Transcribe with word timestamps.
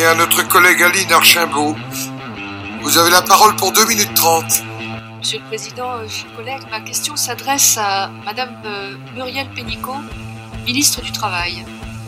et 0.00 0.06
à 0.06 0.14
notre 0.14 0.46
collègue 0.48 0.82
Aline 0.82 1.12
Archimbault. 1.12 1.76
Vous 2.80 2.96
avez 2.96 3.10
la 3.10 3.20
parole 3.20 3.54
pour 3.56 3.72
2 3.72 3.84
minutes 3.86 4.14
30. 4.14 4.44
Monsieur 5.18 5.40
le 5.40 5.44
Président, 5.44 5.92
euh, 5.92 6.08
chers 6.08 6.34
collègues, 6.36 6.62
ma 6.70 6.80
question 6.80 7.16
s'adresse 7.16 7.76
à 7.76 8.10
Madame 8.24 8.50
euh, 8.64 8.94
Muriel 9.14 9.46
Pénicaud, 9.54 10.00
ministre 10.64 11.02
du 11.02 11.12
Travail. 11.12 11.66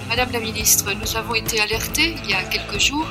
Madame 0.09 0.31
la 0.33 0.41
ministre, 0.41 0.91
nous 0.93 1.17
avons 1.17 1.35
été 1.35 1.61
alertés 1.61 2.15
il 2.25 2.31
y 2.31 2.35
a 2.35 2.43
quelques 2.45 2.81
jours 2.81 3.07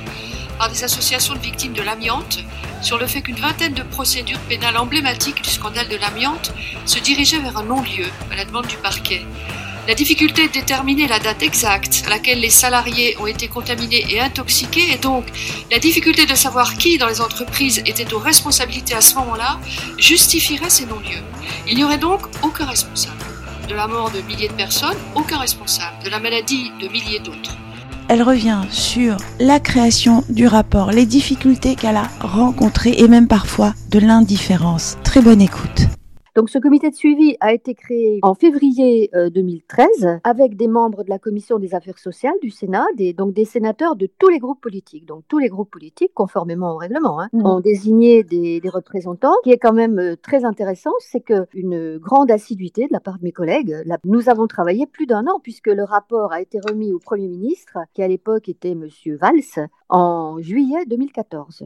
par 0.58 0.72
des 0.72 0.84
associations 0.84 1.36
de 1.36 1.40
victimes 1.40 1.74
de 1.74 1.84
l'amiante 1.84 2.40
sur 2.82 2.98
le 2.98 3.06
fait 3.06 3.22
qu'une 3.22 3.40
vingtaine 3.40 3.74
de 3.74 3.84
procédures 3.84 4.40
pénales 4.50 4.78
emblématiques 4.78 5.44
du 5.44 5.50
scandale 5.50 5.90
de 5.90 5.98
l'amiante 5.98 6.52
se 6.86 6.98
dirigeaient 6.98 7.40
vers 7.40 7.58
un 7.58 7.64
non-lieu 7.64 8.08
à 8.32 8.36
la 8.36 8.46
demande 8.46 8.66
du 8.66 8.78
parquet. 8.78 9.24
La 9.88 9.96
difficulté 9.96 10.48
de 10.48 10.54
déterminer 10.54 11.08
la 11.08 11.18
date 11.18 11.42
exacte 11.42 12.04
à 12.06 12.10
laquelle 12.12 12.40
les 12.40 12.52
salariés 12.52 13.16
ont 13.20 13.26
été 13.26 13.48
contaminés 13.48 14.06
et 14.10 14.20
intoxiqués 14.20 14.94
et 14.94 14.98
donc 14.98 15.26
la 15.72 15.80
difficulté 15.80 16.28
de 16.28 16.36
savoir 16.36 16.76
qui 16.76 17.00
dans 17.00 17.08
les 17.08 17.20
entreprises 17.20 17.80
était 17.80 18.14
aux 18.14 18.20
responsabilités 18.20 18.94
à 18.94 19.02
ce 19.02 19.16
moment-là 19.16 19.60
justifierait 19.98 20.70
ces 20.70 20.86
non-lieux. 20.86 21.24
Il 21.68 21.78
n'y 21.78 21.84
aurait 21.84 21.98
donc 21.98 22.22
aucun 22.44 22.66
responsable. 22.66 23.18
De 23.68 23.74
la 23.74 23.88
mort 23.88 24.12
de 24.12 24.22
milliers 24.22 24.50
de 24.50 24.54
personnes, 24.54 24.98
aucun 25.16 25.40
responsable. 25.40 26.04
De 26.04 26.10
la 26.10 26.20
maladie 26.20 26.72
de 26.80 26.88
milliers 26.88 27.20
d'autres. 27.20 27.58
Elle 28.08 28.22
revient 28.22 28.62
sur 28.70 29.18
la 29.40 29.60
création 29.60 30.24
du 30.30 30.46
rapport, 30.46 30.92
les 30.92 31.06
difficultés 31.06 31.76
qu'elle 31.76 31.98
a 31.98 32.10
rencontrées 32.20 32.96
et 32.98 33.08
même 33.08 33.28
parfois 33.28 33.74
de 33.90 34.00
l'indifférence. 34.00 34.98
Très 35.04 35.22
bonne 35.22 35.42
écoute. 35.42 35.88
Donc 36.34 36.50
ce 36.50 36.60
comité 36.60 36.90
de 36.90 36.96
suivi 36.96 37.36
a 37.42 37.54
été 37.54 37.76
créé 37.76 38.20
en 38.22 38.34
février 38.36 39.12
2013 39.14 39.88
euh, 40.06 40.18
avec 40.24 40.56
des 40.56 40.70
membres 40.70 41.04
de 41.04 41.10
la 41.10 41.20
commission 41.20 41.60
des 41.60 41.76
affaires 41.76 42.00
sociales 42.00 42.36
du 42.42 42.50
Sénat, 42.50 42.86
des, 42.96 43.12
donc 43.12 43.34
des 43.34 43.44
sénateurs 43.44 43.98
de 43.98 44.08
tous 44.18 44.30
les 44.30 44.40
groupes 44.40 44.62
politiques. 44.62 45.06
Donc 45.06 45.24
tous 45.28 45.40
les 45.40 45.50
groupes 45.50 45.70
politiques, 45.70 46.14
conformément 46.14 46.74
au 46.74 46.78
règlement, 46.78 47.20
hein, 47.20 47.28
mmh. 47.34 47.46
ont 47.46 47.60
désigné 47.60 48.24
des, 48.24 48.62
des, 48.62 48.70
représentants. 48.70 49.36
Ce 49.44 49.50
qui 49.50 49.52
est 49.52 49.58
quand 49.58 49.74
même 49.74 50.00
euh, 50.00 50.16
très 50.16 50.46
intéressant, 50.46 50.92
c'est 51.00 51.20
qu'une 51.20 51.98
grande 51.98 52.32
assiduité 52.32 52.88
de 52.88 52.94
la 52.94 53.02
part 53.02 53.18
de 53.18 53.26
mes 53.26 53.34
collègues, 53.34 53.76
là, 53.86 53.98
nous 54.06 54.30
avons 54.30 54.48
travaillé 54.48 54.88
plus 54.88 55.08
d'un 55.08 55.28
an 55.28 55.42
puisque 55.44 55.68
le 55.68 55.84
rapport 55.84 56.32
a 56.32 56.42
été 56.42 56.60
remis 56.66 56.94
au 56.94 57.00
Premier 57.00 57.28
ministre, 57.28 57.78
qui 57.94 58.04
à 58.04 58.08
l'époque 58.08 58.48
était 58.48 58.76
Monsieur 58.76 59.18
Valls, 59.18 59.68
en 59.90 60.38
juillet 60.40 60.86
2014 60.88 61.66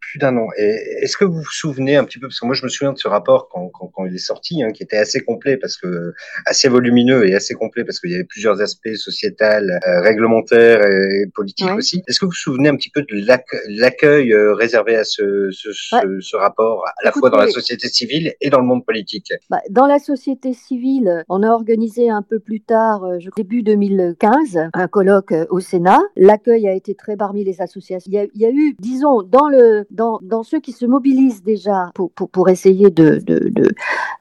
plus 0.00 0.18
d'un 0.18 0.36
an. 0.36 0.48
Est-ce 0.56 1.16
que 1.16 1.24
vous 1.24 1.38
vous 1.38 1.50
souvenez 1.50 1.96
un 1.96 2.04
petit 2.04 2.18
peu, 2.18 2.28
parce 2.28 2.40
que 2.40 2.46
moi 2.46 2.54
je 2.54 2.62
me 2.62 2.68
souviens 2.68 2.92
de 2.92 2.98
ce 2.98 3.08
rapport 3.08 3.48
quand, 3.48 3.68
quand, 3.68 3.88
quand 3.88 4.06
il 4.06 4.14
est 4.14 4.18
sorti, 4.18 4.62
hein, 4.62 4.70
qui 4.70 4.82
était 4.82 4.96
assez 4.96 5.20
complet, 5.20 5.56
parce 5.56 5.76
que 5.76 6.12
assez 6.46 6.68
volumineux 6.68 7.26
et 7.28 7.34
assez 7.34 7.54
complet, 7.54 7.84
parce 7.84 8.00
qu'il 8.00 8.10
y 8.10 8.14
avait 8.14 8.24
plusieurs 8.24 8.60
aspects 8.60 8.94
sociétal, 8.94 9.80
euh, 9.86 10.00
réglementaires 10.00 10.82
et 10.86 11.26
politiques 11.34 11.70
aussi. 11.76 12.02
Est-ce 12.06 12.20
que 12.20 12.26
vous 12.26 12.30
vous 12.30 12.36
souvenez 12.36 12.68
un 12.68 12.76
petit 12.76 12.90
peu 12.90 13.02
de 13.02 13.80
l'accueil 13.80 14.32
euh, 14.32 14.54
réservé 14.54 14.96
à 14.96 15.04
ce, 15.04 15.50
ce, 15.52 15.70
ce, 15.72 16.36
rapport, 16.36 16.84
à 16.86 17.04
la 17.04 17.12
fois 17.12 17.30
dans 17.30 17.38
la 17.38 17.48
société 17.48 17.88
civile 17.88 18.34
et 18.40 18.50
dans 18.50 18.60
le 18.60 18.66
monde 18.66 18.84
politique? 18.84 19.32
Bah, 19.50 19.60
Dans 19.70 19.86
la 19.86 19.98
société 19.98 20.52
civile, 20.52 21.24
on 21.28 21.42
a 21.42 21.50
organisé 21.50 22.10
un 22.10 22.22
peu 22.22 22.40
plus 22.40 22.60
tard, 22.60 23.04
euh, 23.04 23.18
début 23.36 23.62
2015, 23.62 24.68
un 24.72 24.88
colloque 24.88 25.34
au 25.50 25.60
Sénat. 25.60 26.00
L'accueil 26.16 26.68
a 26.68 26.72
été 26.72 26.94
très 26.94 27.16
parmi 27.16 27.44
les 27.44 27.60
associations. 27.60 28.10
Il 28.10 28.14
y 28.14 28.18
a, 28.18 28.26
il 28.34 28.40
y 28.40 28.46
a 28.46 28.50
eu, 28.50 28.74
disons, 28.78 29.22
dans 29.22 29.48
le 29.48 29.83
dans, 29.90 30.18
dans, 30.22 30.42
ceux 30.42 30.60
qui 30.60 30.72
se 30.72 30.86
mobilisent 30.86 31.42
déjà 31.42 31.90
pour, 31.94 32.10
pour, 32.12 32.28
pour 32.28 32.48
essayer 32.48 32.90
de, 32.90 33.20
de, 33.24 33.50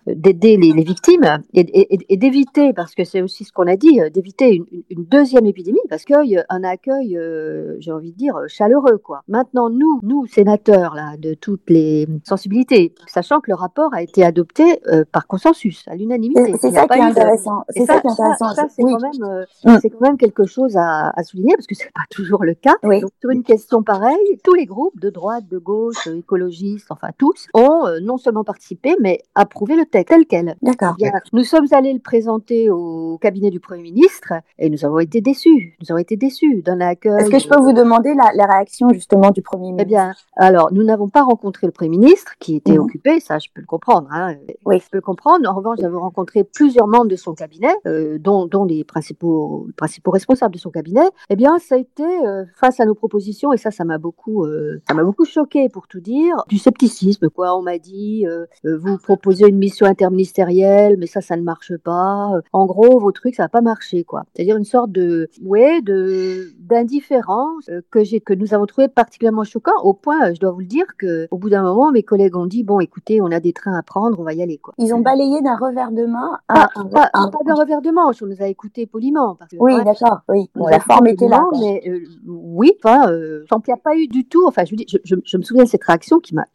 d'aider 0.07 0.57
les, 0.57 0.71
les, 0.73 0.83
victimes 0.83 1.39
et, 1.53 1.61
et, 1.61 1.99
et 2.09 2.17
d'éviter, 2.17 2.73
parce 2.73 2.95
que 2.95 3.03
c'est 3.03 3.21
aussi 3.21 3.43
ce 3.43 3.51
qu'on 3.51 3.67
a 3.67 3.75
dit, 3.75 3.99
d'éviter 4.13 4.55
une, 4.55 4.65
une, 4.89 5.05
deuxième 5.05 5.45
épidémie, 5.45 5.79
parce 5.89 6.03
qu'un 6.05 6.63
accueil, 6.63 7.17
euh, 7.17 7.75
j'ai 7.79 7.91
envie 7.91 8.11
de 8.11 8.17
dire, 8.17 8.35
chaleureux. 8.47 8.97
Quoi. 8.97 9.21
Maintenant, 9.27 9.69
nous, 9.69 9.99
nous, 10.03 10.25
sénateurs 10.27 10.95
là, 10.95 11.15
de 11.17 11.33
toutes 11.33 11.69
les 11.69 12.07
sensibilités, 12.23 12.93
sachant 13.07 13.39
que 13.39 13.51
le 13.51 13.55
rapport 13.55 13.93
a 13.93 14.01
été 14.01 14.23
adopté 14.23 14.79
euh, 14.87 15.03
par 15.11 15.27
consensus, 15.27 15.85
à 15.87 15.95
l'unanimité. 15.95 16.53
C'est 16.59 16.71
ça, 16.71 16.87
qui 16.87 16.97
est 16.97 17.01
intéressant. 17.01 17.63
C'est 17.69 17.85
ça, 17.85 17.99
qui 17.99 18.07
est 18.07 18.11
intéressant. 18.11 18.47
C'est 18.69 18.83
quand, 18.83 18.99
même, 18.99 19.23
euh, 19.23 19.45
mm. 19.65 19.77
quand 19.81 20.01
même 20.01 20.17
quelque 20.17 20.45
chose 20.45 20.75
à, 20.77 21.09
à 21.09 21.23
souligner, 21.23 21.55
parce 21.55 21.67
que 21.67 21.75
c'est 21.75 21.91
pas 21.93 22.03
toujours 22.09 22.43
le 22.43 22.53
cas. 22.53 22.75
Oui. 22.83 23.01
Donc, 23.01 23.11
sur 23.21 23.29
une 23.29 23.43
question 23.43 23.83
pareille, 23.83 24.39
tous 24.43 24.53
les 24.53 24.65
groupes 24.65 24.99
de 24.99 25.09
droite, 25.09 25.45
de 25.53 25.57
gauche, 25.59 26.07
écologistes, 26.07 26.87
enfin 26.89 27.09
tous, 27.17 27.47
ont 27.53 27.85
euh, 27.85 27.99
non 28.01 28.17
seulement 28.17 28.43
participé, 28.43 28.95
mais 28.99 29.21
approuvé 29.35 29.75
le 29.75 29.85
texte 29.85 30.03
tel 30.09 30.25
quel. 30.25 30.55
D'accord. 30.61 30.95
Nous 31.31 31.43
sommes 31.43 31.67
allés 31.71 31.93
le 31.93 31.99
présenter 31.99 32.69
au 32.69 33.17
cabinet 33.21 33.49
du 33.49 33.59
Premier 33.59 33.83
ministre 33.83 34.33
et 34.59 34.69
nous 34.69 34.83
avons 34.85 34.99
été 34.99 35.21
déçus. 35.21 35.77
Nous 35.81 35.91
avons 35.91 35.99
été 35.99 36.17
déçus 36.17 36.61
d'un 36.61 36.81
accueil. 36.81 37.21
Est-ce 37.21 37.29
que 37.29 37.39
je 37.39 37.47
peux 37.47 37.59
vous 37.59 37.73
demander 37.73 38.13
la, 38.15 38.31
la, 38.35 38.45
réaction 38.45 38.89
justement 38.89 39.31
du 39.31 39.41
Premier 39.41 39.71
ministre 39.71 39.83
Eh 39.83 39.85
bien, 39.85 40.13
alors, 40.35 40.73
nous 40.73 40.83
n'avons 40.83 41.09
pas 41.09 41.23
rencontré 41.23 41.67
le 41.67 41.71
Premier 41.71 41.89
ministre 41.89 42.33
qui 42.39 42.55
était 42.55 42.77
mmh. 42.77 42.81
occupé, 42.81 43.19
ça 43.19 43.39
je 43.39 43.47
peux 43.53 43.61
le 43.61 43.67
comprendre. 43.67 44.07
Hein. 44.11 44.35
Oui. 44.65 44.79
Je 44.79 44.89
peux 44.89 44.97
le 44.97 45.01
comprendre. 45.01 45.49
En 45.49 45.53
revanche, 45.53 45.79
nous 45.79 45.85
avons 45.85 46.01
rencontré 46.01 46.43
plusieurs 46.43 46.87
membres 46.87 47.07
de 47.07 47.15
son 47.15 47.33
cabinet, 47.33 47.73
euh, 47.85 48.17
dont, 48.19 48.45
dont, 48.47 48.65
les 48.65 48.83
principaux, 48.83 49.67
principaux 49.77 50.11
responsables 50.11 50.53
de 50.53 50.59
son 50.59 50.71
cabinet. 50.71 51.07
Eh 51.29 51.35
bien, 51.35 51.59
ça 51.59 51.75
a 51.75 51.77
été 51.77 52.03
euh, 52.03 52.45
face 52.55 52.79
à 52.79 52.85
nos 52.85 52.95
propositions 52.95 53.53
et 53.53 53.57
ça, 53.57 53.71
ça 53.71 53.83
m'a 53.83 53.97
beaucoup, 53.97 54.45
euh, 54.45 54.81
ça 54.87 54.93
m'a 54.93 55.03
beaucoup 55.03 55.25
choqué 55.25 55.42
pour 55.71 55.87
tout 55.87 55.99
dire, 55.99 56.35
du 56.47 56.57
scepticisme. 56.57 57.29
Quoi, 57.29 57.57
on 57.57 57.61
m'a 57.61 57.77
dit, 57.77 58.25
euh, 58.27 58.45
euh, 58.65 58.77
vous 58.77 58.97
proposez 58.97 59.47
une 59.47 59.57
mission 59.57 59.85
interministérielle, 59.85 60.95
mais 60.97 61.05
ça, 61.05 61.21
ça 61.21 61.35
ne 61.35 61.41
marche 61.43 61.75
pas. 61.77 62.31
En 62.53 62.65
gros, 62.65 62.99
vos 62.99 63.11
trucs, 63.11 63.35
ça 63.35 63.43
va 63.43 63.49
pas 63.49 63.61
marcher, 63.61 64.03
quoi. 64.03 64.23
C'est-à-dire 64.33 64.57
une 64.57 64.63
sorte 64.65 64.91
de, 64.91 65.29
ouais, 65.43 65.81
de 65.81 66.51
d'indifférence 66.59 67.69
euh, 67.69 67.81
que 67.91 68.03
j'ai, 68.03 68.19
que 68.19 68.33
nous 68.33 68.53
avons 68.53 68.65
trouvé 68.65 68.87
particulièrement 68.87 69.43
choquant. 69.43 69.79
Au 69.83 69.93
point, 69.93 70.33
je 70.33 70.39
dois 70.39 70.51
vous 70.51 70.61
le 70.61 70.65
dire, 70.65 70.85
que 70.97 71.27
au 71.31 71.37
bout 71.37 71.49
d'un 71.49 71.63
moment, 71.63 71.91
mes 71.91 72.03
collègues 72.03 72.35
ont 72.35 72.45
dit, 72.45 72.63
bon, 72.63 72.79
écoutez, 72.79 73.21
on 73.21 73.31
a 73.31 73.39
des 73.39 73.53
trains 73.53 73.77
à 73.77 73.83
prendre, 73.83 74.19
on 74.19 74.23
va 74.23 74.33
y 74.33 74.41
aller, 74.41 74.57
quoi. 74.57 74.73
Ils 74.77 74.93
ont 74.93 74.99
balayé 74.99 75.41
d'un 75.41 75.55
revers 75.55 75.91
de 75.91 76.05
main. 76.05 76.39
Pas, 76.47 76.69
un, 76.75 76.85
pas, 76.85 77.09
un, 77.13 77.29
pas 77.29 77.39
d'un 77.45 77.55
revers 77.55 77.81
de 77.81 77.91
manche. 77.91 78.21
On 78.23 78.27
nous 78.27 78.41
a 78.41 78.47
écoutés 78.47 78.85
poliment. 78.85 79.35
Parce 79.35 79.51
que, 79.51 79.57
oui, 79.59 79.75
d'accord. 79.83 80.21
Oui. 80.29 80.49
Bon, 80.55 80.67
la 80.67 80.79
forme 80.79 81.07
était 81.07 81.27
là. 81.27 81.45
Mais 81.59 81.81
euh, 81.87 81.99
oui, 82.27 82.71
enfin, 82.83 83.09
euh, 83.11 83.45
il 83.51 83.57
n'y 83.67 83.73
a 83.73 83.77
pas 83.77 83.95
eu 83.95 84.07
du 84.07 84.25
tout. 84.25 84.45
Enfin, 84.47 84.63
je, 84.65 84.75
je, 84.87 84.97
je, 85.03 85.15
je 85.25 85.37
me 85.37 85.43
souviens 85.43 85.63
de 85.63 85.69
cette 85.69 85.83
réaction 85.83 86.19
qui 86.19 86.33
m'a, 86.35 86.45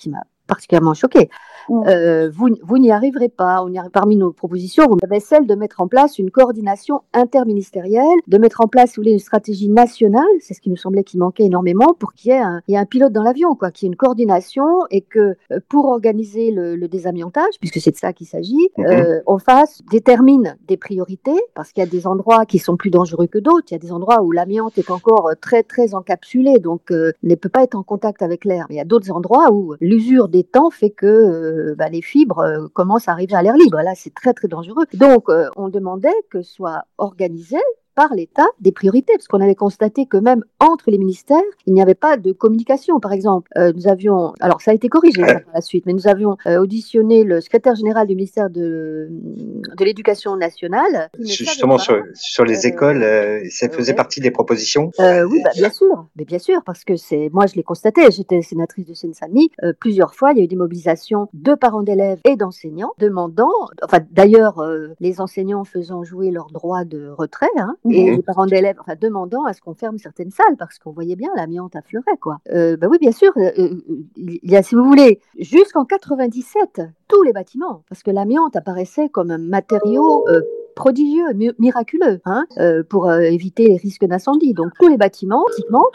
particulièrement 0.47 0.95
choquée. 0.95 1.29
Euh, 1.71 2.31
vous, 2.31 2.49
vous 2.63 2.79
n'y 2.79 2.91
arriverez 2.91 3.29
pas. 3.29 3.63
On 3.65 3.69
y 3.69 3.79
arrive, 3.79 3.91
parmi 3.91 4.17
nos 4.17 4.33
propositions, 4.33 4.85
vous 4.89 4.99
avez 5.03 5.21
celle 5.21 5.47
de 5.47 5.55
mettre 5.55 5.81
en 5.81 5.89
place 5.89 6.19
une 6.19 6.31
coordination 6.31 7.03
interministérielle, 7.13 8.19
de 8.27 8.39
mettre 8.39 8.61
en 8.61 8.69
place, 8.69 8.91
si 8.91 8.97
vous 8.97 9.03
voulez, 9.03 9.13
une 9.13 9.19
stratégie 9.19 9.69
nationale. 9.69 10.25
C'est 10.41 10.55
ce 10.55 10.61
qui 10.61 10.71
nous 10.71 10.77
semblait 10.77 11.05
qu'il 11.05 11.21
manquait 11.21 11.45
énormément 11.45 11.95
pour 11.99 12.13
qu'il 12.13 12.31
y 12.33 12.35
ait 12.35 12.39
un, 12.39 12.61
il 12.69 12.73
y 12.73 12.75
ait 12.75 12.81
un 12.81 12.87
pilote 12.87 13.13
dans 13.13 13.23
l'avion, 13.23 13.55
quoi, 13.55 13.71
qu'il 13.71 13.87
y 13.87 13.89
ait 13.89 13.93
une 13.93 13.97
coordination 13.97 14.67
et 14.91 15.03
que 15.03 15.35
euh, 15.53 15.61
pour 15.69 15.87
organiser 15.87 16.51
le, 16.51 16.77
le 16.77 16.89
désamiantage, 16.89 17.55
puisque 17.61 17.81
c'est 17.81 17.93
de 17.93 17.97
ça 17.97 18.13
qu'il 18.13 18.27
s'agit, 18.27 18.69
mm 18.77 18.83
-hmm. 18.83 18.87
euh, 18.87 19.21
on 19.27 19.39
fasse, 19.39 19.75
détermine 19.91 20.57
des 20.71 20.77
priorités, 20.77 21.41
parce 21.55 21.73
qu'il 21.73 21.83
y 21.85 21.87
a 21.87 21.91
des 21.99 22.07
endroits 22.07 22.45
qui 22.51 22.59
sont 22.59 22.77
plus 22.83 22.91
dangereux 22.99 23.29
que 23.35 23.41
d'autres. 23.47 23.67
Il 23.71 23.75
y 23.75 23.81
a 23.83 23.85
des 23.87 23.93
endroits 23.99 24.21
où 24.25 24.31
l'amiante 24.39 24.75
est 24.83 24.91
encore 24.99 25.27
très, 25.47 25.63
très 25.73 25.89
encapsulé, 26.01 26.53
donc 26.69 26.83
euh, 26.91 27.13
ne 27.23 27.35
peut 27.43 27.53
pas 27.57 27.63
être 27.67 27.79
en 27.83 27.85
contact 27.93 28.21
avec 28.29 28.41
l'air. 28.49 28.63
Mais 28.69 28.75
il 28.77 28.81
y 28.83 28.87
a 28.87 28.91
d'autres 28.93 29.11
endroits 29.19 29.49
où 29.57 29.63
l'usure 29.91 30.27
des 30.37 30.45
temps 30.57 30.71
fait 30.81 30.93
que 31.03 31.07
euh, 31.07 31.58
bah, 31.77 31.89
les 31.89 32.03
fibres 32.03 32.39
euh, 32.39 32.69
commencent 32.73 33.09
à 33.09 33.13
arriver 33.13 33.35
à 33.35 33.43
l'air 33.43 33.57
libre. 33.57 33.81
Là, 33.81 33.93
c'est 33.95 34.15
très 34.15 34.33
très 34.33 34.49
dangereux. 34.49 34.87
Donc, 34.95 35.29
euh, 35.29 35.49
on 35.57 35.69
demandait 35.69 36.15
que 36.31 36.43
soit 36.43 36.85
organisé 36.99 37.59
par 37.99 38.15
l'État 38.15 38.47
des 38.61 38.71
priorités, 38.71 39.13
parce 39.15 39.27
qu'on 39.27 39.41
avait 39.41 39.57
constaté 39.57 40.07
que 40.07 40.19
même 40.19 40.45
entre 40.61 40.93
les 40.93 40.99
ministères, 40.99 41.43
il 41.67 41.75
n'y 41.75 41.83
avait 41.83 41.97
pas 41.97 42.17
de 42.17 42.31
communication. 42.31 43.01
Par 43.01 43.13
exemple, 43.13 43.51
euh, 43.59 43.73
nous 43.75 43.89
avions, 43.89 44.35
alors 44.39 44.61
ça 44.61 44.71
a 44.71 44.75
été 44.75 44.89
corrigé 44.89 45.21
ça, 45.21 45.41
par 45.41 45.53
la 45.53 45.61
suite, 45.61 45.85
mais 45.85 45.95
nous 45.95 46.07
avions 46.07 46.37
euh, 46.47 46.61
auditionné 46.61 47.25
le 47.25 47.41
secrétaire 47.41 47.75
général 47.75 48.07
du 48.07 48.15
ministère 48.15 48.51
de, 48.51 49.09
de 49.11 49.85
l'Éducation 49.85 50.37
nationale. 50.37 51.11
Justement, 51.19 51.77
sur, 51.77 52.01
sur, 52.15 52.45
les 52.45 52.67
euh, 52.67 52.69
écoles, 52.69 53.03
ça 53.51 53.69
faisait 53.69 53.91
ouais. 53.91 53.97
partie 53.97 54.21
des 54.21 54.31
propositions 54.31 54.93
Oui, 55.01 55.41
bah, 55.43 55.51
bien 55.57 55.71
sûr, 55.71 56.07
mais 56.15 56.25
bien 56.25 56.39
sûr, 56.39 56.63
parce 56.65 56.85
que 56.85 56.95
c'est, 56.95 57.31
moi 57.33 57.47
je 57.47 57.57
l'ai 57.57 57.65
constaté, 57.65 58.03
j'étais 58.13 58.43
sénatrice 58.43 58.87
de 58.87 58.95
Seine-Saint-Denis, 58.95 59.51
plusieurs 59.81 60.15
fois, 60.15 60.31
il 60.31 60.39
y 60.39 60.41
a 60.41 60.45
eu 60.45 60.49
des 60.49 60.55
mobilisations 60.55 61.29
de 61.33 61.57
parents 61.57 61.83
d'élèves 61.83 62.21
et 62.25 62.37
d'enseignants 62.37 62.93
demandant, 62.99 63.51
enfin 63.83 63.99
d'ailleurs, 64.13 64.65
les 65.01 65.21
enseignants 65.21 65.65
faisant 65.65 66.05
jouer 66.05 66.31
leur 66.31 66.53
droit 66.53 66.85
de 66.85 67.09
retrait, 67.09 67.49
hein, 67.57 67.75
et 67.91 68.17
les 68.17 68.23
parents 68.23 68.47
d'élèves 68.47 68.77
enfin, 68.81 68.95
demandant 69.01 69.45
à 69.45 69.53
ce 69.53 69.61
qu'on 69.61 69.75
ferme 69.75 69.99
certaines 69.99 70.31
salles 70.31 70.57
parce 70.59 70.79
qu'on 70.79 70.93
voyait 70.93 71.17
bien 71.17 71.31
l'amiante 71.37 71.77
affleurait 71.77 72.17
quoi. 72.21 72.39
Euh, 72.51 72.77
bah 72.77 72.87
oui 72.91 72.99
bien 72.99 73.13
sûr, 73.13 73.33
euh, 73.37 73.71
il 74.17 74.39
y 74.43 74.57
a 74.57 74.63
si 74.63 74.75
vous 74.75 74.85
voulez 74.85 75.21
jusqu'en 75.39 75.85
97 75.85 76.83
tous 77.09 77.23
les 77.23 77.33
bâtiments 77.33 77.83
parce 77.89 78.03
que 78.03 78.11
l'amiante 78.11 78.57
apparaissait 78.57 79.09
comme 79.09 79.31
un 79.31 79.39
matériau 79.39 80.27
euh, 80.29 80.41
prodigieux, 80.79 81.35
miraculeux, 81.59 82.21
hein, 82.25 82.47
euh, 82.59 82.85
pour 82.89 83.11
euh, 83.11 83.19
éviter 83.23 83.67
les 83.67 83.77
risques 83.77 84.05
d'incendie. 84.05 84.55
Donc 84.55 84.69
tous 84.79 84.87
les 84.87 84.97
bâtiments, 84.97 85.45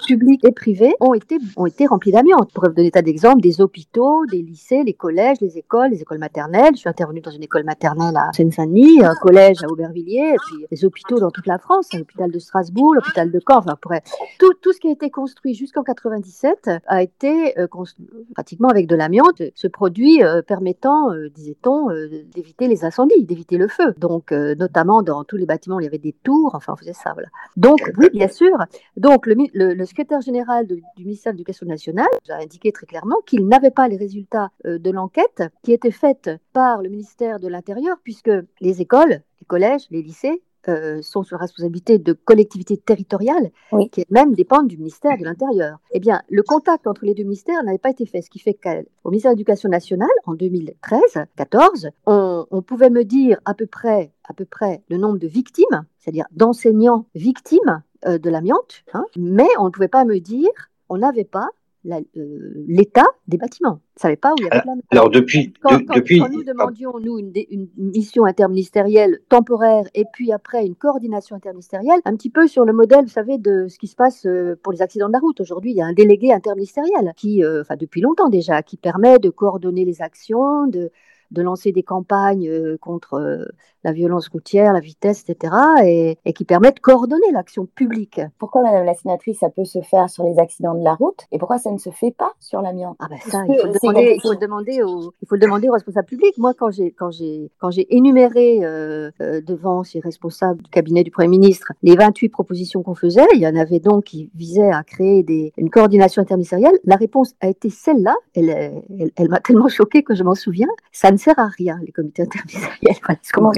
publics 0.06 0.45
et 0.45 0.51
privés, 0.51 0.94
ont 1.00 1.13
été, 1.13 1.38
ont 1.56 1.65
été 1.65 1.85
remplis 1.85 2.12
d'amiante. 2.12 2.51
Pour 2.53 2.68
donner 2.68 2.91
tas 2.91 3.01
d'exemples, 3.01 3.41
des 3.41 3.62
hôpitaux, 3.62 4.25
des 4.30 4.41
lycées, 4.41 4.83
les 4.83 4.94
collèges, 4.94 5.38
les 5.39 5.57
écoles, 5.57 5.91
les 5.91 6.01
écoles 6.01 6.18
maternelles. 6.18 6.71
Je 6.74 6.80
suis 6.80 6.89
intervenue 6.89 7.21
dans 7.21 7.31
une 7.31 7.44
école 7.44 7.63
maternelle 7.63 8.18
à 8.18 8.33
Seine-Saint-Denis, 8.33 9.01
un 9.06 9.15
collège 9.15 9.63
à 9.63 9.68
Aubervilliers, 9.71 10.33
et 10.33 10.38
puis 10.45 10.65
des 10.69 10.83
hôpitaux 10.83 11.18
dans 11.18 11.31
toute 11.31 11.47
la 11.47 11.59
France, 11.59 11.88
l'hôpital 11.94 12.29
de 12.29 12.39
Strasbourg, 12.39 12.94
l'hôpital 12.94 13.31
de 13.31 13.39
Caen. 13.47 13.59
Enfin, 13.59 14.00
tout, 14.38 14.53
tout 14.62 14.74
ce 14.74 14.81
qui 14.81 14.89
a 14.89 14.91
été 14.91 15.09
construit 15.09 15.53
jusqu'en 15.53 15.83
97 15.83 16.69
a 16.88 17.01
été 17.01 17.57
euh, 17.57 17.68
construit 17.68 18.06
pratiquement 18.33 18.68
avec 18.68 18.88
de 18.88 18.97
l'amiante, 18.97 19.41
ce 19.56 19.68
produit 19.68 20.19
permettant, 20.45 21.12
disait-on, 21.33 21.88
d'éviter 22.36 22.68
les 22.68 22.83
incendies, 22.83 23.24
d'éviter 23.24 23.57
le 23.57 23.69
feu. 23.69 23.94
Donc, 23.97 24.33
notamment 24.73 25.03
dans 25.03 25.23
tous 25.23 25.37
les 25.37 25.45
bâtiments, 25.45 25.79
il 25.79 25.83
y 25.83 25.87
avait 25.87 25.99
des 25.99 26.13
tours, 26.23 26.55
enfin, 26.55 26.73
on 26.73 26.75
faisait 26.75 26.93
ça, 26.93 27.13
voilà. 27.13 27.29
Donc, 27.57 27.79
oui, 27.97 28.09
bien 28.11 28.27
sûr. 28.27 28.57
Donc, 28.97 29.27
le, 29.27 29.35
le, 29.53 29.85
secrétaire 29.85 30.21
général 30.21 30.65
du 30.65 30.81
ministère 30.97 31.31
de 31.31 31.37
l'Éducation 31.37 31.67
nationale 31.67 32.07
a 32.29 32.37
indiqué 32.37 32.71
très 32.71 32.87
clairement 32.87 33.17
qu'il 33.27 33.47
n'avait 33.47 33.71
pas 33.71 33.87
les 33.87 33.97
résultats 33.97 34.49
euh, 34.65 34.79
de 34.79 34.89
l'enquête 34.89 35.43
qui 35.61 35.73
était 35.73 35.91
faite 35.91 36.31
par 36.53 36.81
le 36.81 36.89
ministère 36.89 37.39
de 37.39 37.47
l'Intérieur, 37.47 37.97
puisque 38.03 38.31
les 38.61 38.81
écoles, 38.81 39.21
les 39.41 39.45
collèges, 39.47 39.85
les 39.91 40.01
lycées 40.01 40.41
euh, 40.68 41.01
sont 41.01 41.24
sous 41.24 41.36
la 41.36 41.39
responsabilité 41.39 41.98
de 41.98 42.13
collectivités 42.13 42.77
territoriales 42.77 43.51
qui 43.92 44.01
elles-mêmes 44.01 44.33
dépendent 44.33 44.68
du 44.68 44.77
ministère 44.77 45.18
de 45.18 45.24
l'Intérieur. 45.24 45.80
Eh 45.92 46.00
bien, 46.00 46.21
le 46.30 46.44
contact 46.44 46.88
entre 46.88 47.06
les 47.06 47.13
deux 47.13 47.24
ministères 47.24 47.63
n'avait 47.63 47.77
pas 47.77 47.89
été 47.89 48.06
fait, 48.06 48.21
ce 48.21 48.30
qui 48.30 48.39
fait 48.39 48.54
qu'au 48.54 49.10
ministère 49.10 49.31
de 49.31 49.36
l'Éducation 49.36 49.69
nationale, 49.69 50.07
en 50.25 50.36
2013-14, 50.36 51.89
on, 52.06 52.45
on, 52.50 52.62
pouvait 52.62 52.89
me 52.89 53.04
dire 53.04 53.39
à 53.45 53.54
peu 53.54 53.65
près, 53.65 54.13
à 54.24 54.33
peu 54.33 54.45
près 54.45 54.83
le 54.89 54.98
nombre 54.98 55.19
de 55.19 55.27
victimes, 55.27 55.86
c'est-à-dire 56.00 56.25
d'enseignants 56.31 57.06
victimes 57.15 57.83
euh, 58.06 58.18
de 58.18 58.30
l'amiante, 58.30 58.83
hein, 58.94 59.06
mais 59.18 59.48
on 59.60 59.65
ne 59.65 59.69
pouvait 59.69 59.88
pas 59.88 60.06
me 60.06 60.19
dire, 60.19 60.50
on 60.89 60.98
n'avait 60.98 61.24
pas 61.24 61.50
l'état 61.83 63.07
des 63.27 63.38
bâtiments. 63.38 63.80
Ne 63.95 64.01
savait 64.01 64.15
pas 64.15 64.31
où 64.31 64.35
il 64.39 64.45
y 64.45 64.47
avait 64.47 64.62
alors, 64.62 64.75
alors 64.91 65.09
depuis, 65.09 65.53
quand, 65.62 65.80
depuis, 65.95 66.19
nous 66.19 66.44
demandions, 66.44 66.94
nous, 67.00 67.19
une, 67.19 67.31
une, 67.50 67.68
mission 67.77 68.25
interministérielle 68.25 69.19
temporaire 69.30 69.85
et 69.94 70.06
puis 70.12 70.31
après 70.31 70.65
une 70.65 70.75
coordination 70.75 71.35
interministérielle, 71.35 72.00
un 72.06 72.15
petit 72.15 72.30
peu 72.30 72.47
sur 72.47 72.65
le 72.65 72.74
modèle, 72.74 73.03
vous 73.03 73.12
savez, 73.12 73.38
de 73.38 73.68
ce 73.68 73.77
qui 73.77 73.88
se 73.88 73.95
passe 73.95 74.25
euh, 74.25 74.59
pour 74.63 74.71
les 74.71 74.81
accidents 74.81 75.07
de 75.07 75.13
la 75.13 75.19
route. 75.19 75.41
Aujourd'hui, 75.41 75.71
il 75.71 75.77
y 75.77 75.81
a 75.81 75.85
un 75.85 75.94
délégué 75.94 76.31
interministériel 76.31 77.13
qui, 77.15 77.44
euh, 77.44 77.62
enfin 77.62 77.75
depuis 77.75 78.01
longtemps 78.01 78.29
déjà, 78.29 78.63
qui 78.63 78.77
permet 78.77 79.19
de 79.19 79.29
coordonner 79.29 79.86
les 79.86 80.01
actions, 80.01 80.68
de, 80.68 80.91
de 81.33 81.41
lancer 81.41 81.71
des 81.71 81.83
campagnes 81.83 82.47
euh, 82.47 82.77
contre 82.77 83.15
euh, 83.15 83.45
la 83.83 83.91
violence 83.91 84.27
routière, 84.30 84.74
la 84.74 84.80
vitesse, 84.80 85.24
etc., 85.27 85.53
et, 85.83 86.33
qui 86.33 86.45
permettent 86.45 86.77
de 86.77 86.81
coordonner 86.81 87.31
l'action 87.31 87.65
publique. 87.65 88.21
Pourquoi, 88.39 88.63
Madame 88.63 88.85
la 88.85 88.95
sénatrice, 88.95 89.39
ça 89.39 89.50
peut 89.50 89.65
se 89.65 89.81
faire 89.81 90.09
sur 90.09 90.24
les 90.24 90.39
accidents 90.39 90.74
de 90.74 90.83
la 90.83 90.95
route, 90.95 91.25
et 91.31 91.38
pourquoi 91.38 91.57
ça 91.57 91.71
ne 91.71 91.77
se 91.77 91.89
fait 91.89 92.12
pas 92.12 92.33
sur 92.39 92.62
l'amiante? 92.62 92.97
Ah 93.00 93.07
ben 93.09 93.19
ça, 93.19 93.44
il 93.47 93.56
faut, 93.59 93.68
le 93.68 93.74
demander, 93.74 94.13
il 94.15 94.21
faut 94.21 94.31
le 94.31 94.38
demander, 94.38 94.83
au, 94.83 95.13
il 95.21 95.27
faut 95.27 95.35
le 95.35 95.41
demander 95.41 95.69
aux 95.69 95.74
responsables 95.74 96.07
publics. 96.07 96.38
Moi, 96.38 96.53
quand 96.53 96.71
j'ai 96.71 96.91
quand 96.91 97.12
j'ai 97.12 97.51
quand 97.59 97.71
j'ai 97.71 97.95
énuméré 97.95 98.59
euh, 98.63 99.12
devant 99.19 99.83
ces 99.83 100.00
responsables 100.00 100.62
du 100.62 100.69
cabinet 100.69 101.03
du 101.03 101.12
Premier 101.12 101.27
ministre 101.27 101.74
les 101.83 101.95
28 101.95 102.29
propositions 102.29 102.83
qu'on 102.83 102.95
faisait, 102.95 103.25
il 103.33 103.41
y 103.41 103.47
en 103.47 103.56
avait 103.56 103.79
donc 103.79 104.06
qui 104.06 104.31
visaient 104.36 104.71
à 104.71 104.83
créer 104.83 105.24
des, 105.24 105.53
une 105.57 105.69
coordination 105.69 106.21
interministérielle. 106.21 106.77
La 106.83 106.95
réponse 106.95 107.33
a 107.41 107.47
été 107.47 107.69
celle-là. 107.69 108.15
Elle, 108.36 108.50
elle, 108.50 109.12
elle 109.15 109.29
m'a 109.29 109.39
tellement 109.39 109.68
choquée 109.68 110.03
que 110.03 110.15
je 110.15 110.24
m'en 110.24 110.36
souviens. 110.36 110.68
Ça 110.91 111.12
ne 111.12 111.18
sert 111.18 111.38
à 111.38 111.47
rien, 111.47 111.79
les 111.86 111.91
comités 111.91 112.24
interministériels. 112.24 112.97
Comment 113.33 113.51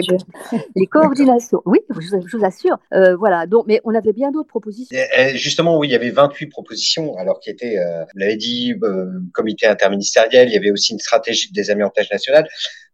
les 0.76 0.88
coordinations, 0.88 1.62
oui, 1.66 1.80
je, 1.90 2.38
vous 2.38 2.46
assure. 2.46 2.78
Euh, 2.94 3.16
voilà, 3.16 3.48
donc, 3.48 3.66
mais 3.68 3.82
on 3.84 3.94
avait 3.94 4.14
bien 4.14 4.32
d'autres 4.32 4.48
propositions. 4.48 4.98
justement, 5.34 5.78
oui, 5.78 5.88
il 5.88 5.92
y 5.92 5.96
avait 5.96 6.12
28 6.12 6.48
propositions, 6.48 7.16
alors 7.18 7.40
qui 7.40 7.50
étaient, 7.50 7.78
euh, 7.78 8.04
vous 8.04 8.20
l'avez 8.20 8.38
dit, 8.38 8.76
euh, 8.84 9.06
comité 9.34 9.68
interministériel, 9.68 10.50
il 10.50 10.54
y 10.54 10.58
avait 10.58 10.72
aussi 10.72 10.94
une 10.94 11.00
stratégie 11.00 11.50
de 11.50 11.54
désamiantage 11.54 12.10
national 12.12 12.48